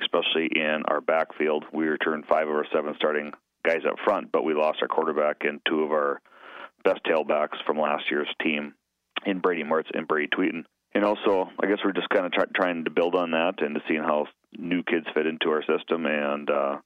especially 0.00 0.49
in 0.54 0.83
our 0.88 1.00
backfield. 1.00 1.64
We 1.73 1.87
returned 1.87 2.25
five 2.28 2.49
of 2.49 2.54
our 2.54 2.66
seven 2.73 2.94
starting 2.97 3.33
guys 3.66 3.83
up 3.88 3.97
front, 4.04 4.33
but 4.33 4.44
we 4.44 4.54
lost 4.54 4.78
our 4.83 4.88
quarterback 4.88 5.38
and 5.42 5.61
two 5.68 5.83
of 5.83 5.90
our 5.90 6.21
best 6.85 7.00
tailbacks 7.04 7.56
from 7.66 7.78
last 7.78 8.04
year's 8.11 8.28
team 8.42 8.75
in 9.25 9.38
Brady 9.40 9.64
Mertz 9.64 9.88
and 9.94 10.06
Brady 10.06 10.28
Tweeten 10.28 10.64
and 10.94 11.04
also 11.04 11.50
I 11.62 11.66
guess 11.66 11.78
we're 11.84 11.92
just 11.92 12.08
kind 12.08 12.26
of 12.26 12.32
try, 12.32 12.44
trying 12.54 12.84
to 12.84 12.90
build 12.90 13.14
on 13.14 13.32
that 13.32 13.62
and 13.62 13.74
to 13.74 13.82
seeing 13.88 14.02
how 14.02 14.26
new 14.56 14.82
kids 14.82 15.06
fit 15.14 15.26
into 15.26 15.50
our 15.50 15.62
system. 15.64 16.06
And 16.06 16.48
uh, 16.50 16.78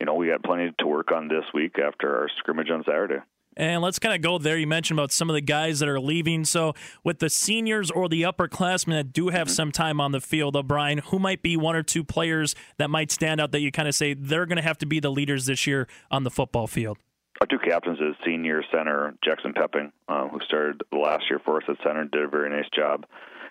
you 0.00 0.06
know, 0.06 0.14
we 0.14 0.28
got 0.28 0.42
plenty 0.42 0.72
to 0.78 0.86
work 0.86 1.12
on 1.12 1.28
this 1.28 1.44
week 1.52 1.76
after 1.78 2.16
our 2.16 2.28
scrimmage 2.38 2.70
on 2.70 2.84
Saturday. 2.84 3.20
And 3.56 3.82
let's 3.82 3.98
kind 3.98 4.14
of 4.14 4.22
go 4.22 4.38
there. 4.38 4.56
You 4.56 4.68
mentioned 4.68 5.00
about 5.00 5.10
some 5.10 5.28
of 5.28 5.34
the 5.34 5.40
guys 5.40 5.80
that 5.80 5.88
are 5.88 5.98
leaving. 5.98 6.44
So, 6.44 6.74
with 7.02 7.18
the 7.18 7.28
seniors 7.28 7.90
or 7.90 8.08
the 8.08 8.22
upperclassmen 8.22 8.92
that 8.92 9.12
do 9.12 9.30
have 9.30 9.50
some 9.50 9.72
time 9.72 10.00
on 10.00 10.12
the 10.12 10.20
field, 10.20 10.54
O'Brien, 10.54 10.98
who 10.98 11.18
might 11.18 11.42
be 11.42 11.56
one 11.56 11.74
or 11.74 11.82
two 11.82 12.04
players 12.04 12.54
that 12.76 12.88
might 12.88 13.10
stand 13.10 13.40
out 13.40 13.50
that 13.50 13.60
you 13.60 13.72
kind 13.72 13.88
of 13.88 13.96
say 13.96 14.14
they're 14.14 14.46
going 14.46 14.58
to 14.58 14.62
have 14.62 14.78
to 14.78 14.86
be 14.86 15.00
the 15.00 15.10
leaders 15.10 15.46
this 15.46 15.66
year 15.66 15.88
on 16.08 16.22
the 16.22 16.30
football 16.30 16.68
field? 16.68 16.98
Our 17.40 17.48
two 17.48 17.58
captains 17.58 17.98
is 17.98 18.14
senior 18.24 18.62
center 18.72 19.14
Jackson 19.24 19.52
Pepping, 19.54 19.92
uh, 20.08 20.28
who 20.28 20.38
started 20.46 20.82
last 20.92 21.24
year 21.28 21.40
for 21.44 21.56
us 21.56 21.64
at 21.68 21.76
center 21.82 22.02
and 22.02 22.10
did 22.12 22.22
a 22.22 22.28
very 22.28 22.50
nice 22.50 22.68
job. 22.74 23.06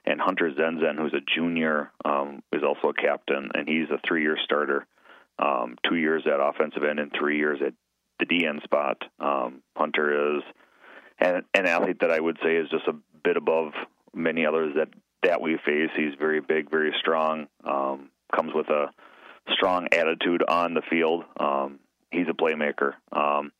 And 0.07 0.21
Hunter 0.21 0.49
Zenzen, 0.51 0.97
who's 0.97 1.13
a 1.13 1.19
junior, 1.35 1.91
um, 2.05 2.41
is 2.53 2.63
also 2.63 2.89
a 2.89 2.93
captain, 2.93 3.51
and 3.53 3.67
he's 3.67 3.89
a 3.89 3.99
three 4.07 4.21
year 4.21 4.37
starter. 4.43 4.87
Um, 5.37 5.75
two 5.87 5.97
years 5.97 6.23
at 6.25 6.39
offensive 6.39 6.83
end 6.83 6.99
and 6.99 7.11
three 7.11 7.37
years 7.37 7.59
at 7.63 7.73
the 8.19 8.25
DN 8.25 8.63
spot. 8.63 9.03
Um, 9.19 9.61
Hunter 9.75 10.37
is 10.37 10.43
an, 11.19 11.43
an 11.53 11.67
athlete 11.67 11.99
that 12.01 12.09
I 12.09 12.19
would 12.19 12.37
say 12.43 12.55
is 12.55 12.69
just 12.69 12.87
a 12.87 12.95
bit 13.23 13.37
above 13.37 13.73
many 14.15 14.45
others 14.45 14.73
that 14.77 14.87
that 15.23 15.41
we 15.41 15.57
face. 15.65 15.89
He's 15.95 16.13
very 16.17 16.39
big, 16.39 16.71
very 16.71 16.93
strong. 16.99 17.47
Um, 17.63 18.09
comes 18.33 18.53
with 18.53 18.69
a 18.69 18.87
strong 19.51 19.87
attitude 19.91 20.43
on 20.47 20.73
the 20.73 20.81
field. 20.89 21.25
Um, 21.37 21.79
he's 22.11 22.27
a 22.29 22.33
playmaker. 22.33 22.93
Um, 23.11 23.51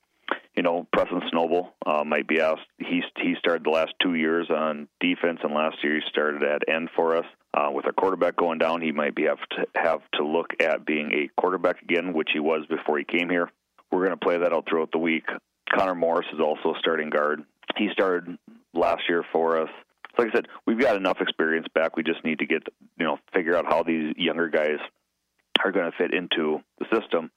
you 0.57 0.63
know, 0.63 0.87
Preston 0.91 1.21
Snowball 1.29 1.69
uh, 1.85 2.03
might 2.03 2.27
be 2.27 2.41
asked. 2.41 2.65
He 2.79 3.03
he 3.21 3.35
started 3.37 3.63
the 3.63 3.69
last 3.69 3.93
two 4.01 4.15
years 4.15 4.49
on 4.49 4.87
defense, 4.99 5.39
and 5.43 5.53
last 5.53 5.77
year 5.83 5.95
he 5.95 6.01
started 6.09 6.41
at 6.41 6.67
end 6.67 6.89
for 6.95 7.15
us. 7.15 7.25
Uh, 7.53 7.69
with 7.71 7.85
our 7.85 7.91
quarterback 7.91 8.35
going 8.35 8.57
down, 8.57 8.81
he 8.81 8.91
might 8.91 9.15
be 9.15 9.23
have 9.23 9.37
to 9.51 9.65
have 9.75 10.01
to 10.15 10.25
look 10.25 10.47
at 10.59 10.85
being 10.85 11.11
a 11.13 11.41
quarterback 11.41 11.81
again, 11.83 12.11
which 12.11 12.29
he 12.33 12.39
was 12.39 12.65
before 12.67 12.97
he 12.97 13.05
came 13.05 13.29
here. 13.29 13.51
We're 13.91 14.05
going 14.05 14.17
to 14.17 14.25
play 14.25 14.37
that 14.39 14.51
out 14.51 14.65
throughout 14.67 14.91
the 14.91 14.97
week. 14.97 15.25
Connor 15.73 15.95
Morris 15.95 16.27
is 16.33 16.39
also 16.39 16.73
starting 16.79 17.11
guard. 17.11 17.43
He 17.77 17.89
started 17.93 18.37
last 18.73 19.03
year 19.07 19.23
for 19.31 19.61
us. 19.61 19.69
Like 20.17 20.29
I 20.29 20.33
said, 20.33 20.47
we've 20.65 20.79
got 20.79 20.95
enough 20.95 21.21
experience 21.21 21.67
back. 21.73 21.95
We 21.95 22.01
just 22.01 22.25
need 22.25 22.39
to 22.39 22.47
get 22.47 22.63
you 22.97 23.05
know 23.05 23.19
figure 23.31 23.55
out 23.55 23.65
how 23.67 23.83
these 23.83 24.15
younger 24.17 24.49
guys 24.49 24.79
are 25.63 25.71
going 25.71 25.91
to 25.91 25.97
fit 25.97 26.13
into 26.15 26.61
the 26.79 26.85
system. 26.93 27.29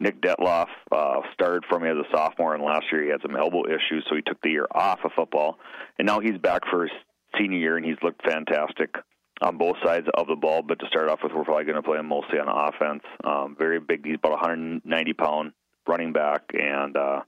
Nick 0.00 0.22
Detloff 0.22 0.68
uh, 0.90 1.20
started 1.34 1.62
for 1.68 1.78
me 1.78 1.90
as 1.90 1.96
a 1.96 2.16
sophomore, 2.16 2.54
and 2.54 2.64
last 2.64 2.86
year 2.90 3.04
he 3.04 3.10
had 3.10 3.20
some 3.20 3.36
elbow 3.36 3.66
issues, 3.66 4.04
so 4.08 4.16
he 4.16 4.22
took 4.22 4.40
the 4.40 4.48
year 4.48 4.66
off 4.74 5.00
of 5.04 5.12
football. 5.14 5.58
And 5.98 6.06
now 6.06 6.20
he's 6.20 6.38
back 6.38 6.62
for 6.70 6.84
his 6.84 6.92
senior 7.38 7.58
year, 7.58 7.76
and 7.76 7.84
he's 7.84 7.98
looked 8.02 8.24
fantastic 8.24 8.94
on 9.42 9.58
both 9.58 9.76
sides 9.84 10.06
of 10.14 10.26
the 10.26 10.36
ball. 10.36 10.62
But 10.62 10.78
to 10.80 10.86
start 10.86 11.10
off 11.10 11.20
with, 11.22 11.32
we're 11.32 11.44
probably 11.44 11.64
going 11.64 11.76
to 11.76 11.82
play 11.82 11.98
him 11.98 12.06
mostly 12.06 12.38
on 12.38 12.48
offense. 12.48 13.02
Um, 13.22 13.56
very 13.58 13.78
big. 13.78 14.06
He's 14.06 14.16
about 14.16 14.32
190 14.32 15.12
pound 15.12 15.52
running 15.86 16.14
back, 16.14 16.44
and 16.54 16.96
uh, 16.96 17.20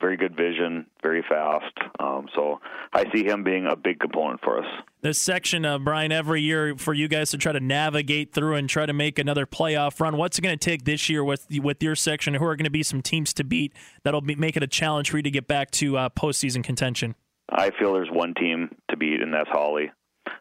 very 0.00 0.16
good 0.16 0.36
vision, 0.36 0.86
very 1.02 1.24
fast. 1.28 1.72
Um, 1.98 2.26
so 2.34 2.60
I 2.92 3.04
see 3.12 3.24
him 3.24 3.44
being 3.44 3.66
a 3.70 3.76
big 3.76 4.00
component 4.00 4.40
for 4.40 4.58
us. 4.58 4.66
This 5.02 5.20
section, 5.20 5.64
uh, 5.64 5.78
Bryan, 5.78 6.12
every 6.12 6.42
year 6.42 6.76
for 6.76 6.94
you 6.94 7.08
guys 7.08 7.30
to 7.30 7.38
try 7.38 7.52
to 7.52 7.60
navigate 7.60 8.32
through 8.32 8.56
and 8.56 8.68
try 8.68 8.86
to 8.86 8.92
make 8.92 9.18
another 9.18 9.46
playoff 9.46 10.00
run. 10.00 10.16
What's 10.16 10.38
it 10.38 10.42
going 10.42 10.58
to 10.58 10.64
take 10.64 10.84
this 10.84 11.08
year 11.08 11.22
with 11.22 11.46
with 11.50 11.82
your 11.82 11.94
section? 11.94 12.34
Who 12.34 12.44
are 12.44 12.56
going 12.56 12.64
to 12.64 12.70
be 12.70 12.82
some 12.82 13.02
teams 13.02 13.32
to 13.34 13.44
beat 13.44 13.72
that'll 14.02 14.20
be, 14.20 14.34
make 14.34 14.56
it 14.56 14.62
a 14.62 14.66
challenge 14.66 15.10
for 15.10 15.18
you 15.18 15.22
to 15.22 15.30
get 15.30 15.46
back 15.46 15.70
to 15.72 15.96
uh, 15.96 16.08
postseason 16.10 16.64
contention? 16.64 17.14
I 17.50 17.70
feel 17.78 17.92
there's 17.92 18.10
one 18.10 18.34
team 18.34 18.74
to 18.90 18.96
beat, 18.96 19.20
and 19.20 19.34
that's 19.34 19.48
Hawley. 19.50 19.90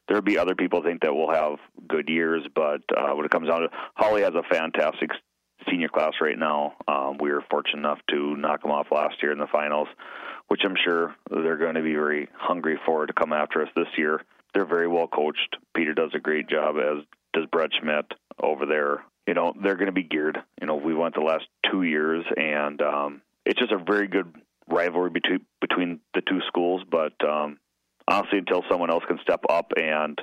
There'll 0.08 0.22
be 0.22 0.38
other 0.38 0.56
people 0.56 0.82
think 0.84 1.02
that 1.02 1.14
we'll 1.14 1.32
have 1.32 1.58
good 1.88 2.10
years, 2.10 2.44
but 2.56 2.82
uh, 2.96 3.14
when 3.14 3.26
it 3.26 3.32
comes 3.32 3.48
down 3.48 3.62
to 3.62 3.70
Hawley, 3.96 4.22
has 4.22 4.34
a 4.34 4.44
fantastic 4.50 5.12
senior 5.70 5.90
class 5.90 6.14
right 6.22 6.38
now. 6.38 6.76
Um, 6.88 7.18
we 7.20 7.32
were 7.32 7.44
fortunate 7.50 7.80
enough 7.80 8.00
to 8.10 8.36
knock 8.36 8.62
them 8.62 8.72
off 8.72 8.88
last 8.92 9.16
year 9.22 9.32
in 9.32 9.40
the 9.40 9.48
finals, 9.48 9.88
which 10.48 10.62
I'm 10.64 10.76
sure 10.84 11.16
they're 11.30 11.58
going 11.58 11.76
to 11.76 11.82
be 11.82 11.94
very 11.94 12.30
hungry 12.36 12.80
for 12.86 13.06
to 13.06 13.14
come 13.14 13.34
after 13.34 13.62
us 13.62 13.70
this 13.76 13.88
year. 13.98 14.22
They're 14.54 14.66
very 14.66 14.88
well 14.88 15.08
coached. 15.08 15.58
Peter 15.76 15.94
does 15.94 16.12
a 16.16 16.20
great 16.20 16.50
job, 16.50 16.76
as 16.78 17.04
does 17.34 17.46
Brett 17.52 17.70
Schmidt 17.80 18.06
over 18.42 18.66
there. 18.66 19.04
You 19.28 19.36
know, 19.36 19.54
they're 19.62 19.76
going 19.76 19.88
to 19.88 19.92
be 19.92 20.04
geared. 20.04 20.40
You 20.60 20.68
know, 20.68 20.76
we 20.76 20.96
went 20.96 21.14
the 21.14 21.22
last 21.22 21.46
two 21.70 21.84
years, 21.84 22.26
and 22.36 22.82
um, 22.82 23.22
it's 23.46 23.60
just 23.60 23.72
a 23.72 23.78
very 23.78 24.08
good 24.08 24.34
rivalry 24.68 25.12
between 25.12 25.46
between 25.62 26.00
the 26.14 26.22
two 26.22 26.40
schools. 26.48 26.82
But 26.90 27.14
um, 27.24 27.60
honestly, 28.08 28.40
until 28.40 28.64
someone 28.70 28.90
else 28.90 29.04
can 29.08 29.20
step 29.22 29.42
up 29.50 29.72
and 29.78 30.20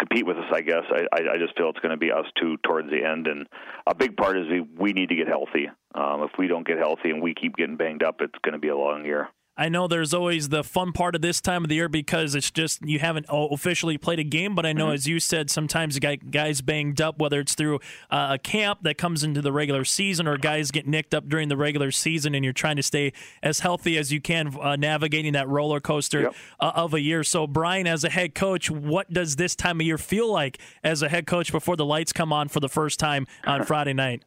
compete 0.00 0.26
with 0.26 0.38
us, 0.38 0.50
I 0.52 0.62
guess. 0.62 0.84
I, 0.90 1.06
I 1.12 1.34
I 1.34 1.38
just 1.38 1.56
feel 1.56 1.68
it's 1.68 1.78
going 1.78 1.92
to 1.92 1.96
be 1.96 2.10
us 2.10 2.26
two 2.40 2.56
towards 2.64 2.90
the 2.90 3.04
end, 3.04 3.28
and 3.28 3.46
a 3.86 3.94
big 3.94 4.16
part 4.16 4.36
is 4.36 4.48
we 4.48 4.60
we 4.60 4.92
need 4.92 5.10
to 5.10 5.14
get 5.14 5.28
healthy. 5.28 5.68
Um, 5.94 6.22
if 6.22 6.30
we 6.38 6.48
don't 6.48 6.66
get 6.66 6.78
healthy 6.78 7.10
and 7.10 7.22
we 7.22 7.34
keep 7.34 7.56
getting 7.56 7.76
banged 7.76 8.02
up, 8.02 8.16
it's 8.20 8.38
going 8.42 8.54
to 8.54 8.58
be 8.58 8.68
a 8.68 8.76
long 8.76 9.04
year. 9.04 9.28
I 9.60 9.68
know 9.68 9.86
there's 9.88 10.14
always 10.14 10.48
the 10.48 10.64
fun 10.64 10.92
part 10.92 11.14
of 11.14 11.20
this 11.20 11.38
time 11.38 11.64
of 11.64 11.68
the 11.68 11.74
year 11.74 11.90
because 11.90 12.34
it's 12.34 12.50
just 12.50 12.80
you 12.82 12.98
haven't 12.98 13.26
officially 13.28 13.98
played 13.98 14.18
a 14.18 14.24
game, 14.24 14.54
but 14.54 14.64
I 14.64 14.72
know, 14.72 14.86
mm-hmm. 14.86 14.94
as 14.94 15.06
you 15.06 15.20
said, 15.20 15.50
sometimes 15.50 15.98
guys 15.98 16.62
banged 16.62 17.02
up, 17.02 17.18
whether 17.18 17.40
it's 17.40 17.54
through 17.54 17.76
uh, 18.10 18.28
a 18.30 18.38
camp 18.38 18.78
that 18.84 18.96
comes 18.96 19.22
into 19.22 19.42
the 19.42 19.52
regular 19.52 19.84
season 19.84 20.26
or 20.26 20.38
guys 20.38 20.70
get 20.70 20.86
nicked 20.86 21.12
up 21.12 21.28
during 21.28 21.48
the 21.50 21.58
regular 21.58 21.90
season, 21.90 22.34
and 22.34 22.42
you're 22.42 22.54
trying 22.54 22.76
to 22.76 22.82
stay 22.82 23.12
as 23.42 23.60
healthy 23.60 23.98
as 23.98 24.10
you 24.10 24.18
can, 24.18 24.58
uh, 24.58 24.76
navigating 24.76 25.34
that 25.34 25.46
roller 25.46 25.78
coaster 25.78 26.22
yep. 26.22 26.34
uh, 26.58 26.72
of 26.74 26.94
a 26.94 27.00
year. 27.02 27.22
So, 27.22 27.46
Bryan, 27.46 27.86
as 27.86 28.02
a 28.02 28.08
head 28.08 28.34
coach, 28.34 28.70
what 28.70 29.12
does 29.12 29.36
this 29.36 29.54
time 29.54 29.78
of 29.78 29.86
year 29.86 29.98
feel 29.98 30.32
like 30.32 30.58
as 30.82 31.02
a 31.02 31.10
head 31.10 31.26
coach 31.26 31.52
before 31.52 31.76
the 31.76 31.84
lights 31.84 32.14
come 32.14 32.32
on 32.32 32.48
for 32.48 32.60
the 32.60 32.68
first 32.70 32.98
time 32.98 33.26
on 33.44 33.64
Friday 33.66 33.92
night? 33.92 34.24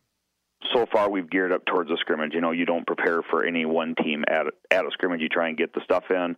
So 0.74 0.86
far 0.92 1.10
we've 1.10 1.30
geared 1.30 1.52
up 1.52 1.66
towards 1.66 1.92
a 1.92 1.98
scrimmage. 1.98 2.34
You 2.34 2.42
know, 2.42 2.52
you 2.52 2.66
don't 2.66 2.86
prepare 2.86 3.22
for 3.22 3.46
any 3.46 3.66
one 3.66 3.96
team 3.96 4.24
at 4.30 4.48
at 4.72 4.86
a 4.86 4.92
scrimmage. 4.92 5.22
You 5.22 5.30
try 5.30 5.50
and 5.50 5.58
get 5.58 5.74
the 5.74 5.82
stuff 5.84 6.06
in. 6.10 6.36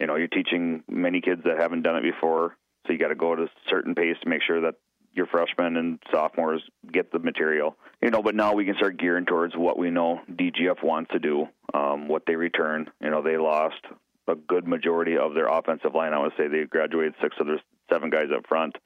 You 0.00 0.06
know, 0.06 0.16
you're 0.16 0.28
teaching 0.28 0.82
many 0.88 1.20
kids 1.20 1.42
that 1.44 1.58
haven't 1.58 1.82
done 1.82 1.96
it 1.96 2.02
before, 2.02 2.56
so 2.86 2.92
you 2.92 2.98
got 2.98 3.08
to 3.08 3.14
go 3.14 3.32
at 3.32 3.38
a 3.38 3.48
certain 3.68 3.94
pace 3.94 4.16
to 4.22 4.28
make 4.28 4.42
sure 4.42 4.60
that 4.62 4.74
your 5.14 5.26
freshmen 5.26 5.76
and 5.76 5.98
sophomores 6.12 6.62
get 6.92 7.10
the 7.10 7.18
material. 7.18 7.76
You 8.02 8.10
know, 8.10 8.22
but 8.22 8.34
now 8.34 8.52
we 8.52 8.66
can 8.66 8.76
start 8.76 8.98
gearing 8.98 9.24
towards 9.24 9.54
what 9.56 9.78
we 9.78 9.90
know 9.90 10.20
DGF 10.30 10.82
wants 10.82 11.10
to 11.12 11.18
do, 11.18 11.48
um, 11.72 12.08
what 12.08 12.24
they 12.26 12.36
return. 12.36 12.90
You 13.00 13.10
know, 13.10 13.22
they 13.22 13.38
lost 13.38 13.80
a 14.28 14.34
good 14.34 14.66
majority 14.66 15.16
of 15.16 15.34
their 15.34 15.46
offensive 15.46 15.94
line. 15.94 16.12
I 16.12 16.20
would 16.20 16.32
say 16.36 16.48
they 16.48 16.64
graduated 16.64 17.14
six 17.22 17.36
of 17.40 17.46
their 17.46 17.60
seven 17.90 18.10
guys 18.10 18.28
up 18.36 18.46
front 18.46 18.76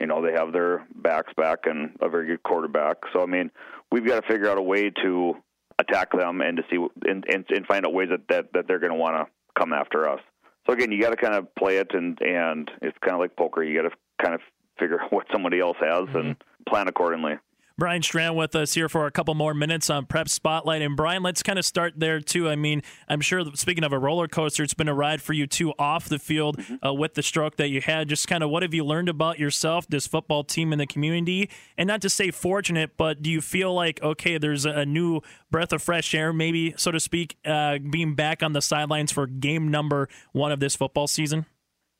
you 0.00 0.06
know 0.06 0.22
they 0.22 0.32
have 0.32 0.52
their 0.52 0.86
backs 0.94 1.32
back 1.36 1.60
and 1.64 1.96
a 2.00 2.08
very 2.08 2.26
good 2.26 2.42
quarterback. 2.42 2.96
So 3.12 3.22
I 3.22 3.26
mean, 3.26 3.50
we've 3.92 4.06
got 4.06 4.22
to 4.22 4.28
figure 4.28 4.50
out 4.50 4.58
a 4.58 4.62
way 4.62 4.90
to 5.02 5.34
attack 5.78 6.12
them 6.12 6.40
and 6.40 6.56
to 6.56 6.62
see 6.70 6.76
and 7.08 7.24
and, 7.28 7.44
and 7.48 7.66
find 7.66 7.86
out 7.86 7.92
ways 7.92 8.08
that 8.10 8.26
that, 8.28 8.52
that 8.54 8.66
they're 8.66 8.78
going 8.78 8.92
to 8.92 8.98
want 8.98 9.16
to 9.16 9.26
come 9.58 9.72
after 9.72 10.08
us. 10.08 10.20
So 10.66 10.72
again, 10.72 10.92
you 10.92 11.00
got 11.00 11.10
to 11.10 11.16
kind 11.16 11.34
of 11.34 11.54
play 11.54 11.76
it 11.76 11.88
and 11.92 12.20
and 12.20 12.70
it's 12.82 12.96
kind 13.00 13.14
of 13.14 13.20
like 13.20 13.36
poker. 13.36 13.62
You 13.62 13.80
got 13.82 13.88
to 13.88 13.96
kind 14.22 14.34
of 14.34 14.40
figure 14.78 15.00
out 15.02 15.12
what 15.12 15.26
somebody 15.32 15.60
else 15.60 15.76
has 15.80 16.04
mm-hmm. 16.04 16.16
and 16.16 16.36
plan 16.68 16.88
accordingly. 16.88 17.34
Bryan 17.80 18.02
Strand 18.02 18.36
with 18.36 18.54
us 18.54 18.74
here 18.74 18.90
for 18.90 19.06
a 19.06 19.10
couple 19.10 19.34
more 19.34 19.54
minutes 19.54 19.88
on 19.88 20.04
Prep 20.04 20.28
Spotlight. 20.28 20.82
And 20.82 20.94
Bryan, 20.94 21.22
let's 21.22 21.42
kind 21.42 21.58
of 21.58 21.64
start 21.64 21.94
there 21.96 22.20
too. 22.20 22.46
I 22.46 22.54
mean, 22.54 22.82
I'm 23.08 23.22
sure 23.22 23.42
speaking 23.54 23.84
of 23.84 23.92
a 23.92 23.98
roller 23.98 24.28
coaster, 24.28 24.62
it's 24.62 24.74
been 24.74 24.86
a 24.86 24.94
ride 24.94 25.22
for 25.22 25.32
you 25.32 25.46
too 25.46 25.72
off 25.78 26.06
the 26.06 26.18
field 26.18 26.58
mm-hmm. 26.58 26.86
uh, 26.86 26.92
with 26.92 27.14
the 27.14 27.22
stroke 27.22 27.56
that 27.56 27.70
you 27.70 27.80
had. 27.80 28.10
Just 28.10 28.28
kind 28.28 28.44
of 28.44 28.50
what 28.50 28.62
have 28.62 28.74
you 28.74 28.84
learned 28.84 29.08
about 29.08 29.38
yourself, 29.38 29.88
this 29.88 30.06
football 30.06 30.44
team, 30.44 30.72
and 30.72 30.80
the 30.80 30.86
community? 30.86 31.48
And 31.78 31.88
not 31.88 32.02
to 32.02 32.10
say 32.10 32.30
fortunate, 32.30 32.98
but 32.98 33.22
do 33.22 33.30
you 33.30 33.40
feel 33.40 33.72
like 33.72 34.00
okay, 34.02 34.36
there's 34.36 34.66
a 34.66 34.84
new 34.84 35.22
breath 35.50 35.72
of 35.72 35.82
fresh 35.82 36.14
air, 36.14 36.34
maybe 36.34 36.74
so 36.76 36.90
to 36.90 37.00
speak, 37.00 37.38
uh, 37.46 37.78
being 37.78 38.14
back 38.14 38.42
on 38.42 38.52
the 38.52 38.60
sidelines 38.60 39.10
for 39.10 39.26
game 39.26 39.68
number 39.68 40.06
one 40.32 40.52
of 40.52 40.60
this 40.60 40.76
football 40.76 41.06
season? 41.06 41.46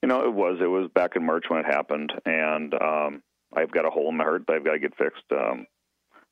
You 0.02 0.10
know, 0.10 0.26
it 0.26 0.32
was. 0.34 0.58
It 0.60 0.66
was 0.66 0.90
back 0.94 1.16
in 1.16 1.24
March 1.24 1.46
when 1.48 1.60
it 1.60 1.66
happened, 1.66 2.12
and 2.26 2.74
um, 2.74 3.22
I've 3.54 3.70
got 3.70 3.86
a 3.86 3.90
hole 3.90 4.08
in 4.08 4.16
my 4.16 4.24
heart 4.24 4.44
that 4.46 4.54
I've 4.54 4.64
got 4.64 4.72
to 4.72 4.78
get 4.78 4.96
fixed. 4.96 5.24
Um, 5.32 5.66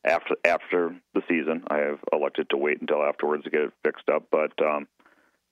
after 0.04 0.37
after 0.44 0.96
the 1.14 1.22
season, 1.28 1.64
I 1.68 1.78
have 1.78 1.98
elected 2.12 2.50
to 2.50 2.57
wait 2.57 2.81
until 2.81 3.02
afterwards 3.02 3.44
to 3.44 3.50
get 3.50 3.62
it 3.62 3.72
fixed 3.85 4.09
up. 4.09 4.24
But 4.31 4.52
um, 4.64 4.87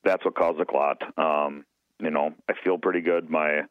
that's 0.05 0.25
what 0.25 0.37
caused 0.37 0.59
the 0.59 0.65
clot. 0.65 1.03
Um, 1.19 1.65
you 2.01 2.11
know, 2.11 2.35
I 2.49 2.55
feel 2.63 2.79
pretty 2.79 3.01
good. 3.01 3.29
My 3.29 3.63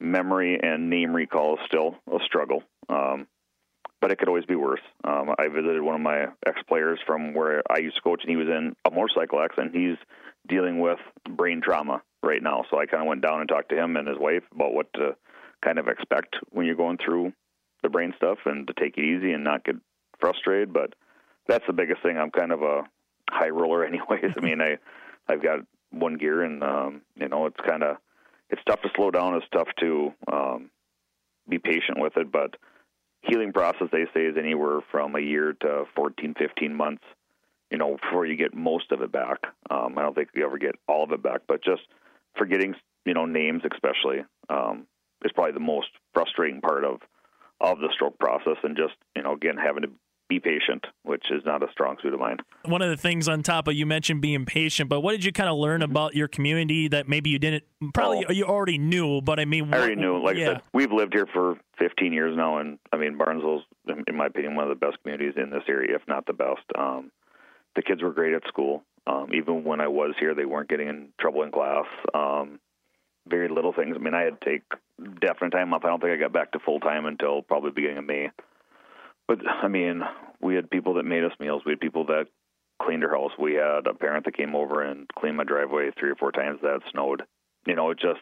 memory 0.00 0.58
and 0.62 0.90
name 0.90 1.14
recall 1.14 1.54
is 1.54 1.60
still 1.66 1.96
a 2.12 2.18
struggle, 2.24 2.62
um, 2.88 3.26
but 4.00 4.10
it 4.10 4.18
could 4.18 4.28
always 4.28 4.44
be 4.44 4.56
worse. 4.56 4.80
Um, 5.04 5.34
I 5.38 5.48
visited 5.48 5.80
one 5.82 5.94
of 5.94 6.00
my 6.00 6.26
ex 6.46 6.60
players 6.68 6.98
from 7.06 7.34
where 7.34 7.62
I 7.70 7.78
used 7.78 7.96
to 7.96 8.02
coach, 8.02 8.20
and 8.22 8.30
he 8.30 8.36
was 8.36 8.48
in 8.48 8.74
a 8.84 8.90
motorcycle 8.90 9.40
accident. 9.40 9.74
He's 9.74 9.96
dealing 10.48 10.80
with 10.80 10.98
brain 11.28 11.60
trauma 11.62 12.02
right 12.22 12.42
now. 12.42 12.64
So 12.70 12.78
I 12.78 12.86
kind 12.86 13.02
of 13.02 13.08
went 13.08 13.22
down 13.22 13.40
and 13.40 13.48
talked 13.48 13.70
to 13.70 13.76
him 13.76 13.96
and 13.96 14.06
his 14.06 14.18
wife 14.18 14.42
about 14.54 14.74
what 14.74 14.92
to 14.94 15.16
kind 15.64 15.78
of 15.78 15.88
expect 15.88 16.36
when 16.50 16.66
you're 16.66 16.74
going 16.74 16.98
through 16.98 17.32
the 17.82 17.88
brain 17.88 18.12
stuff 18.16 18.38
and 18.44 18.66
to 18.66 18.74
take 18.74 18.96
it 18.98 19.04
easy 19.04 19.32
and 19.32 19.44
not 19.44 19.64
get 19.64 19.76
frustrated. 20.20 20.72
But 20.72 20.94
that's 21.46 21.66
the 21.66 21.72
biggest 21.72 22.02
thing. 22.02 22.16
I'm 22.18 22.30
kind 22.30 22.52
of 22.52 22.62
a 22.62 22.82
high 23.30 23.50
roller, 23.50 23.84
anyways. 23.86 24.34
I 24.36 24.40
mean, 24.40 24.60
I 24.60 24.78
I've 25.28 25.42
got 25.42 25.60
one 25.90 26.16
gear, 26.16 26.42
and 26.42 26.62
um, 26.62 27.02
you 27.16 27.28
know, 27.28 27.46
it's 27.46 27.60
kind 27.66 27.82
of 27.82 27.96
it's 28.50 28.62
tough 28.66 28.82
to 28.82 28.90
slow 28.94 29.10
down. 29.10 29.34
It's 29.34 29.46
tough 29.52 29.68
to 29.80 30.12
um, 30.30 30.70
be 31.48 31.58
patient 31.58 31.98
with 31.98 32.16
it, 32.16 32.30
but 32.30 32.56
healing 33.22 33.52
process 33.52 33.88
they 33.92 34.06
say 34.12 34.26
is 34.26 34.36
anywhere 34.36 34.80
from 34.90 35.14
a 35.14 35.20
year 35.20 35.52
to 35.60 35.84
14, 35.94 36.34
15 36.38 36.74
months. 36.74 37.04
you 37.70 37.78
know, 37.78 37.96
before 38.02 38.26
you 38.26 38.36
get 38.36 38.54
most 38.54 38.92
of 38.92 39.00
it 39.00 39.10
back. 39.10 39.38
Um, 39.70 39.96
I 39.96 40.02
don't 40.02 40.14
think 40.14 40.28
you 40.34 40.44
ever 40.44 40.58
get 40.58 40.74
all 40.86 41.04
of 41.04 41.12
it 41.12 41.22
back, 41.22 41.42
but 41.48 41.64
just 41.64 41.82
forgetting, 42.36 42.74
you 43.06 43.14
know, 43.14 43.24
names 43.24 43.62
especially 43.72 44.24
um, 44.50 44.86
is 45.24 45.32
probably 45.32 45.52
the 45.52 45.60
most 45.60 45.88
frustrating 46.14 46.60
part 46.60 46.84
of 46.84 47.00
of 47.60 47.78
the 47.78 47.88
stroke 47.94 48.18
process, 48.18 48.56
and 48.64 48.76
just 48.76 48.94
you 49.14 49.22
know, 49.22 49.34
again, 49.34 49.56
having 49.56 49.82
to 49.82 49.90
be 50.28 50.40
patient, 50.40 50.84
which 51.02 51.24
is 51.30 51.42
not 51.44 51.62
a 51.62 51.70
strong 51.72 51.96
suit 52.02 52.14
of 52.14 52.20
mine. 52.20 52.38
One 52.64 52.80
of 52.80 52.88
the 52.88 52.96
things 52.96 53.28
on 53.28 53.42
top 53.42 53.68
of 53.68 53.74
you 53.74 53.84
mentioned 53.86 54.20
being 54.22 54.46
patient, 54.46 54.88
but 54.88 55.00
what 55.00 55.12
did 55.12 55.24
you 55.24 55.32
kind 55.32 55.48
of 55.48 55.58
learn 55.58 55.82
about 55.82 56.14
your 56.14 56.26
community 56.28 56.88
that 56.88 57.08
maybe 57.08 57.30
you 57.30 57.38
didn't 57.38 57.64
probably 57.92 58.24
Oh. 58.28 58.32
you 58.32 58.44
already 58.44 58.78
knew, 58.78 59.20
but 59.20 59.38
I 59.38 59.44
mean, 59.44 59.72
I 59.72 59.78
already 59.78 59.96
knew. 59.96 60.22
Like 60.22 60.36
yeah. 60.36 60.42
I 60.42 60.52
said, 60.54 60.62
we've 60.72 60.92
lived 60.92 61.12
here 61.12 61.26
for 61.32 61.56
15 61.78 62.12
years 62.12 62.36
now, 62.36 62.58
and 62.58 62.78
I 62.92 62.96
mean, 62.96 63.18
Barnesville's, 63.18 63.64
in 63.88 64.04
in 64.08 64.16
my 64.16 64.26
opinion, 64.26 64.54
one 64.54 64.64
of 64.64 64.70
the 64.70 64.86
best 64.86 65.02
communities 65.02 65.34
in 65.36 65.50
this 65.50 65.64
area, 65.68 65.94
if 65.94 66.02
not 66.08 66.26
the 66.26 66.32
best. 66.32 66.62
Um, 66.76 67.10
the 67.76 67.82
kids 67.82 68.02
were 68.02 68.12
great 68.12 68.34
at 68.34 68.46
school. 68.48 68.82
Um, 69.06 69.30
even 69.34 69.64
when 69.64 69.80
I 69.80 69.88
was 69.88 70.14
here, 70.20 70.34
they 70.34 70.44
weren't 70.44 70.68
getting 70.68 70.88
in 70.88 71.08
trouble 71.20 71.42
in 71.42 71.50
class. 71.50 71.86
Um, 72.14 72.60
very 73.28 73.48
little 73.48 73.72
things. 73.72 73.96
I 73.96 74.02
mean, 74.02 74.14
I 74.14 74.22
had 74.22 74.40
to 74.40 74.50
take 74.50 74.62
definite 75.20 75.50
time 75.50 75.72
off. 75.72 75.84
I 75.84 75.88
don't 75.88 76.00
think 76.00 76.12
I 76.12 76.16
got 76.16 76.32
back 76.32 76.52
to 76.52 76.58
full 76.58 76.80
time 76.80 77.06
until 77.06 77.42
probably 77.42 77.70
beginning 77.70 77.98
of 77.98 78.06
May. 78.06 78.30
But 79.28 79.38
I 79.46 79.68
mean, 79.68 80.02
we 80.40 80.54
had 80.54 80.70
people 80.70 80.94
that 80.94 81.04
made 81.04 81.24
us 81.24 81.32
meals. 81.38 81.62
We 81.64 81.72
had 81.72 81.80
people 81.80 82.06
that 82.06 82.26
cleaned 82.82 83.04
our 83.04 83.10
house. 83.10 83.32
We 83.38 83.54
had 83.54 83.86
a 83.86 83.94
parent 83.94 84.24
that 84.24 84.36
came 84.36 84.54
over 84.54 84.82
and 84.82 85.08
cleaned 85.18 85.36
my 85.36 85.44
driveway 85.44 85.90
three 85.98 86.10
or 86.10 86.16
four 86.16 86.32
times 86.32 86.60
that 86.62 86.76
it 86.76 86.82
snowed. 86.90 87.22
You 87.66 87.76
know, 87.76 87.90
it 87.90 87.98
just 87.98 88.20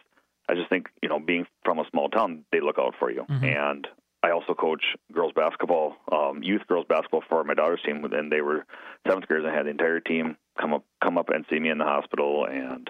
I 0.49 0.53
just 0.53 0.69
think, 0.69 0.87
you 1.01 1.09
know, 1.09 1.19
being 1.19 1.45
from 1.63 1.79
a 1.79 1.85
small 1.91 2.09
town, 2.09 2.43
they 2.51 2.59
look 2.61 2.77
out 2.79 2.95
for 2.99 3.09
you. 3.09 3.25
And 3.47 3.87
I 4.23 4.31
also 4.31 4.53
coach 4.53 4.83
girls 5.11 5.31
basketball, 5.35 5.95
um, 6.11 6.43
youth 6.43 6.61
girls 6.67 6.85
basketball 6.87 7.23
for 7.27 7.43
my 7.43 7.53
daughter's 7.53 7.81
team, 7.85 8.03
and 8.03 8.31
they 8.31 8.41
were 8.41 8.65
seventh 9.07 9.27
graders. 9.27 9.47
I 9.49 9.55
had 9.55 9.65
the 9.65 9.71
entire 9.71 9.99
team 9.99 10.37
come 10.59 10.73
up, 10.73 10.83
come 11.03 11.17
up 11.17 11.29
and 11.29 11.45
see 11.49 11.59
me 11.59 11.69
in 11.69 11.79
the 11.79 11.85
hospital, 11.85 12.45
and 12.45 12.89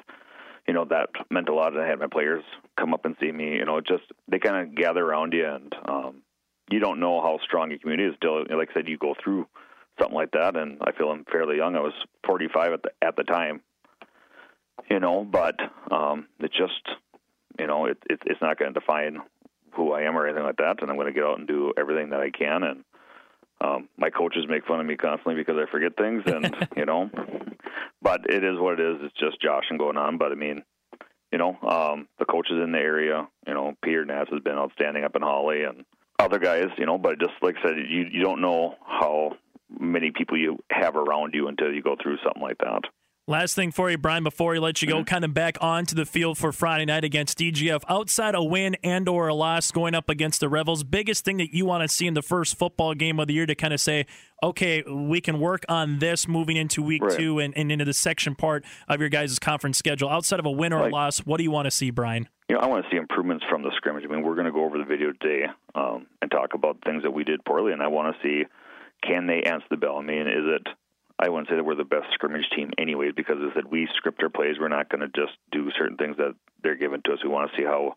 you 0.67 0.73
know 0.73 0.85
that 0.85 1.09
meant 1.29 1.49
a 1.49 1.53
lot. 1.53 1.77
I 1.77 1.87
had 1.87 1.99
my 1.99 2.07
players 2.07 2.43
come 2.77 2.93
up 2.93 3.05
and 3.05 3.15
see 3.19 3.31
me. 3.31 3.55
You 3.55 3.65
know, 3.65 3.81
just 3.81 4.03
they 4.27 4.39
kind 4.39 4.67
of 4.67 4.75
gather 4.75 5.03
around 5.03 5.33
you, 5.33 5.45
and 5.45 5.75
um, 5.87 6.21
you 6.71 6.79
don't 6.79 6.99
know 6.99 7.21
how 7.21 7.39
strong 7.43 7.69
your 7.69 7.79
community 7.79 8.09
is 8.09 8.15
until, 8.21 8.57
like 8.57 8.69
I 8.71 8.73
said, 8.73 8.87
you 8.87 8.97
go 8.97 9.13
through 9.21 9.47
something 9.99 10.15
like 10.15 10.31
that. 10.31 10.55
And 10.55 10.77
I 10.81 10.91
feel 10.93 11.09
I'm 11.09 11.25
fairly 11.25 11.57
young. 11.57 11.75
I 11.75 11.81
was 11.81 11.93
45 12.25 12.73
at 12.73 12.83
the 12.83 12.91
at 13.01 13.15
the 13.15 13.23
time, 13.23 13.61
you 14.89 14.99
know, 14.99 15.23
but 15.23 15.59
um, 15.91 16.27
it 16.39 16.51
just, 16.51 16.97
you 17.59 17.67
know, 17.67 17.85
it, 17.85 17.97
it 18.09 18.21
it's 18.25 18.41
not 18.41 18.57
going 18.57 18.73
to 18.73 18.79
define 18.79 19.19
who 19.73 19.91
I 19.91 20.03
am 20.03 20.17
or 20.17 20.25
anything 20.25 20.43
like 20.43 20.57
that. 20.57 20.81
And 20.81 20.89
I'm 20.89 20.97
going 20.97 21.07
to 21.07 21.13
get 21.13 21.23
out 21.23 21.39
and 21.39 21.47
do 21.47 21.73
everything 21.77 22.09
that 22.11 22.21
I 22.21 22.29
can. 22.29 22.63
And 22.63 22.83
um, 23.63 23.89
my 23.97 24.09
coaches 24.09 24.45
make 24.49 24.65
fun 24.65 24.79
of 24.79 24.85
me 24.85 24.95
constantly 24.95 25.35
because 25.35 25.55
I 25.57 25.69
forget 25.71 25.95
things, 25.95 26.23
and 26.25 26.55
you 26.75 26.85
know, 26.85 27.09
but 28.01 28.21
it 28.29 28.43
is 28.43 28.59
what 28.59 28.79
it 28.79 28.79
is. 28.79 28.97
It's 29.01 29.19
just 29.19 29.41
Josh 29.41 29.65
and 29.69 29.79
going 29.79 29.97
on. 29.97 30.17
But 30.17 30.31
I 30.31 30.35
mean, 30.35 30.63
you 31.31 31.37
know, 31.37 31.57
um, 31.61 32.07
the 32.19 32.25
coaches 32.25 32.59
in 32.63 32.71
the 32.71 32.79
area, 32.79 33.27
you 33.47 33.53
know, 33.53 33.73
Peter 33.83 34.05
Nass 34.05 34.27
has 34.31 34.41
been 34.41 34.55
outstanding 34.55 35.03
up 35.03 35.15
in 35.15 35.21
Hawley, 35.21 35.63
and 35.63 35.85
other 36.19 36.39
guys, 36.39 36.67
you 36.77 36.85
know. 36.85 36.97
But 36.97 37.19
just 37.19 37.33
like 37.41 37.55
I 37.57 37.69
said, 37.69 37.77
you 37.77 38.05
you 38.11 38.21
don't 38.21 38.41
know 38.41 38.75
how 38.85 39.37
many 39.79 40.11
people 40.11 40.37
you 40.37 40.59
have 40.71 40.95
around 40.95 41.33
you 41.33 41.47
until 41.47 41.71
you 41.71 41.81
go 41.81 41.95
through 42.01 42.17
something 42.23 42.41
like 42.41 42.57
that. 42.59 42.81
Last 43.31 43.55
thing 43.55 43.71
for 43.71 43.89
you, 43.89 43.97
Bryan, 43.97 44.25
before 44.25 44.51
we 44.51 44.59
let 44.59 44.81
you 44.81 44.89
Mm-hmm. 44.89 44.97
go, 44.97 45.03
kind 45.05 45.23
of 45.23 45.33
back 45.33 45.57
onto 45.61 45.95
the 45.95 46.05
field 46.05 46.37
for 46.37 46.51
Friday 46.51 46.83
night 46.83 47.05
against 47.05 47.37
DGF. 47.37 47.81
Outside 47.87 48.35
a 48.35 48.43
win 48.43 48.75
and 48.83 49.07
or 49.07 49.29
a 49.29 49.33
loss 49.33 49.71
going 49.71 49.95
up 49.95 50.09
against 50.09 50.41
the 50.41 50.49
Rebels, 50.49 50.83
biggest 50.83 51.23
thing 51.23 51.37
that 51.37 51.53
you 51.55 51.65
want 51.65 51.81
to 51.81 51.87
see 51.87 52.07
in 52.07 52.13
the 52.13 52.21
first 52.21 52.57
football 52.59 52.93
game 52.93 53.21
of 53.21 53.27
the 53.27 53.33
year 53.33 53.45
to 53.45 53.55
kind 53.55 53.73
of 53.73 53.79
say, 53.79 54.05
okay, 54.43 54.83
we 54.83 55.21
can 55.21 55.39
work 55.39 55.63
on 55.69 55.99
this 55.99 56.27
moving 56.27 56.57
into 56.57 56.83
week 56.83 57.01
Right. 57.01 57.17
two 57.17 57.39
and, 57.39 57.55
and 57.55 57.71
into 57.71 57.85
the 57.85 57.93
section 57.93 58.35
part 58.35 58.65
of 58.89 58.99
your 58.99 59.07
guys' 59.07 59.39
conference 59.39 59.77
schedule. 59.77 60.09
Outside 60.09 60.41
of 60.41 60.45
a 60.45 60.51
win 60.51 60.73
or 60.73 60.85
a 60.87 60.89
loss, 60.91 61.19
what 61.19 61.37
do 61.37 61.43
you 61.45 61.51
want 61.51 61.67
to 61.67 61.71
see, 61.71 61.89
Bryan? 61.89 62.27
you 62.49 62.55
know, 62.57 62.61
I 62.61 62.65
want 62.67 62.83
to 62.83 62.91
see 62.91 62.97
improvements 62.97 63.45
from 63.49 63.61
the 63.63 63.71
scrimmage. 63.77 64.03
I 64.03 64.13
mean, 64.13 64.23
we're 64.23 64.35
going 64.35 64.47
to 64.47 64.51
go 64.51 64.65
over 64.65 64.77
the 64.77 64.83
video 64.83 65.13
today 65.13 65.45
um, 65.73 66.05
and 66.21 66.29
talk 66.29 66.53
about 66.53 66.79
things 66.83 67.03
that 67.03 67.11
we 67.11 67.23
did 67.23 67.45
poorly, 67.45 67.71
and 67.71 67.81
I 67.81 67.87
want 67.87 68.13
to 68.13 68.21
see 68.21 68.43
can 69.07 69.25
they 69.25 69.43
answer 69.43 69.67
the 69.69 69.77
bell. 69.77 69.99
I 69.99 70.01
mean, 70.01 70.27
is 70.27 70.43
it? 70.43 70.67
I 71.21 71.29
wouldn't 71.29 71.49
say 71.49 71.55
that 71.55 71.63
we're 71.63 71.75
the 71.75 71.83
best 71.83 72.07
scrimmage 72.13 72.49
team, 72.55 72.71
anyways, 72.77 73.13
because 73.15 73.37
as 73.39 73.51
I 73.55 73.67
we 73.69 73.87
script 73.95 74.23
our 74.23 74.29
plays. 74.29 74.55
We're 74.59 74.67
not 74.67 74.89
going 74.89 75.01
to 75.01 75.07
just 75.07 75.37
do 75.51 75.69
certain 75.77 75.97
things 75.97 76.17
that 76.17 76.33
they're 76.63 76.75
given 76.75 77.01
to 77.05 77.13
us. 77.13 77.19
We 77.23 77.29
want 77.29 77.51
to 77.51 77.57
see 77.57 77.65
how 77.65 77.95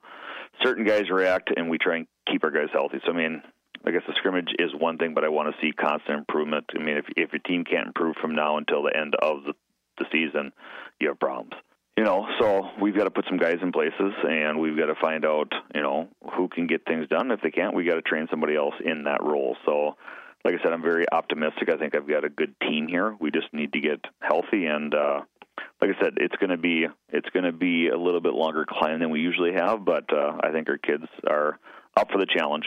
certain 0.63 0.85
guys 0.85 1.11
react, 1.11 1.51
and 1.57 1.71
we 1.71 1.79
try 1.79 1.97
and 1.97 2.07
keep 2.31 2.45
our 2.45 2.51
guys 2.51 2.69
healthy. 2.73 3.01
So, 3.05 3.13
I 3.13 3.17
mean, 3.17 3.43
I 3.87 3.91
guess 3.91 4.03
the 4.07 4.15
scrimmage 4.17 4.51
is 4.59 4.71
one 4.79 4.99
thing, 4.99 5.15
but 5.15 5.25
I 5.25 5.29
want 5.29 5.55
to 5.55 5.61
see 5.61 5.73
constant 5.73 6.19
improvement. 6.19 6.67
I 6.75 6.83
mean, 6.83 6.99
if 6.99 7.07
if 7.17 7.33
your 7.33 7.41
team 7.41 7.65
can't 7.65 7.89
improve 7.89 8.17
from 8.21 8.35
now 8.35 8.59
until 8.59 8.83
the 8.83 8.97
end 8.97 9.15
of 9.21 9.45
the, 9.45 9.55
the 9.99 10.07
season, 10.13 10.53
you 11.01 11.09
have 11.09 11.19
problems 11.19 11.55
you 11.97 12.03
know, 12.03 12.27
so 12.41 12.71
we've 12.81 12.97
got 12.97 13.05
to 13.05 13.11
put 13.11 13.25
some 13.29 13.39
guys 13.39 13.59
in 13.63 13.71
places, 13.71 14.13
and 14.29 14.59
we've 14.59 14.77
got 14.77 14.87
to 14.87 14.97
find 15.01 15.25
out, 15.25 15.53
you 15.75 15.81
know, 15.81 16.09
who 16.37 16.49
can 16.49 16.67
get 16.67 16.85
things 16.85 17.09
done. 17.09 17.31
If 17.31 17.41
they 17.41 17.51
can't, 17.51 17.75
we 17.75 17.85
got 17.85 17.95
to 17.95 18.03
train 18.03 18.27
somebody 18.31 18.57
else 18.57 18.75
in 18.85 19.05
that 19.05 19.23
role. 19.23 19.57
So, 19.65 19.97
like 20.45 20.55
I 20.55 20.63
said, 20.63 20.73
I'm 20.73 20.83
very 20.83 21.07
optimistic. 21.11 21.69
I 21.71 21.79
think 21.79 21.97
I've 21.97 22.09
got 22.09 22.25
a 22.25 22.29
good 22.29 22.55
team 22.61 22.87
here. 22.89 23.17
We 23.19 23.31
just 23.31 23.53
need 23.53 23.73
to 23.73 23.81
get 23.81 24.05
healthy, 24.21 24.67
and 24.67 24.95
uh, 24.95 25.21
like 25.81 25.91
I 25.91 26.03
said, 26.03 26.15
it's 26.19 26.37
going 26.37 26.51
to 26.51 26.57
be 26.57 26.87
it's 27.09 27.29
going 27.31 27.45
to 27.45 27.53
be 27.53 27.89
a 27.89 27.97
little 27.97 28.21
bit 28.21 28.35
longer 28.35 28.67
climb 28.69 29.01
than 29.01 29.11
we 29.11 29.21
usually 29.21 29.53
have, 29.55 29.85
but 29.85 30.05
uh, 30.13 30.39
I 30.43 30.51
think 30.53 30.69
our 30.69 30.79
kids 30.79 31.05
are 31.29 31.59
up 31.97 32.11
for 32.11 32.19
the 32.19 32.27
challenge. 32.27 32.65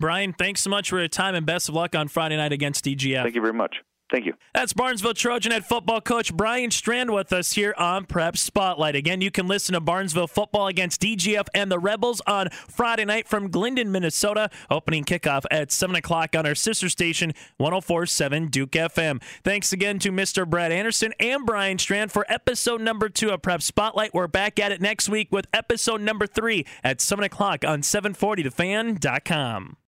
Bryan, 0.00 0.32
thanks 0.32 0.62
so 0.62 0.70
much 0.70 0.88
for 0.88 0.98
your 0.98 1.08
time 1.08 1.34
and 1.34 1.44
best 1.44 1.68
of 1.68 1.74
luck 1.74 1.94
on 1.94 2.08
Friday 2.08 2.36
night 2.36 2.52
against 2.52 2.84
DGF. 2.84 3.22
Thank 3.22 3.34
you 3.34 3.42
very 3.42 3.52
much. 3.52 3.76
Thank 4.10 4.26
you. 4.26 4.34
That's 4.52 4.72
Barnesville 4.72 5.14
Trojan 5.14 5.52
head 5.52 5.64
football 5.64 6.00
coach 6.00 6.34
Bryan 6.34 6.72
Strand 6.72 7.12
with 7.12 7.32
us 7.32 7.52
here 7.52 7.72
on 7.78 8.06
Prep 8.06 8.36
Spotlight. 8.36 8.96
Again, 8.96 9.20
you 9.20 9.30
can 9.30 9.46
listen 9.46 9.74
to 9.74 9.80
Barnesville 9.80 10.26
football 10.28 10.66
against 10.66 11.00
DGF 11.00 11.46
and 11.54 11.70
the 11.70 11.78
Rebels 11.78 12.20
on 12.26 12.50
Friday 12.50 13.04
night 13.04 13.28
from 13.28 13.50
Glyndon, 13.50 13.86
Minnesota. 13.86 14.50
Opening 14.68 15.04
kickoff 15.04 15.44
at 15.50 15.70
7 15.70 15.94
o'clock 15.94 16.34
on 16.34 16.44
our 16.44 16.56
sister 16.56 16.88
station, 16.88 17.32
1047 17.58 18.48
Duke 18.48 18.72
FM. 18.72 19.22
Thanks 19.44 19.72
again 19.72 20.00
to 20.00 20.10
Mr. 20.10 20.48
Brad 20.48 20.72
Anderson 20.72 21.12
and 21.20 21.46
Bryan 21.46 21.78
Strand 21.78 22.10
for 22.10 22.26
episode 22.28 22.80
number 22.80 23.08
two 23.08 23.30
of 23.30 23.42
Prep 23.42 23.62
Spotlight. 23.62 24.12
We're 24.12 24.26
back 24.26 24.58
at 24.58 24.72
it 24.72 24.80
next 24.80 25.08
week 25.08 25.28
with 25.30 25.46
episode 25.54 26.00
number 26.00 26.26
three 26.26 26.66
at 26.82 27.00
7 27.00 27.24
o'clock 27.24 27.64
on 27.64 27.82
740thefan.com. 27.82 29.76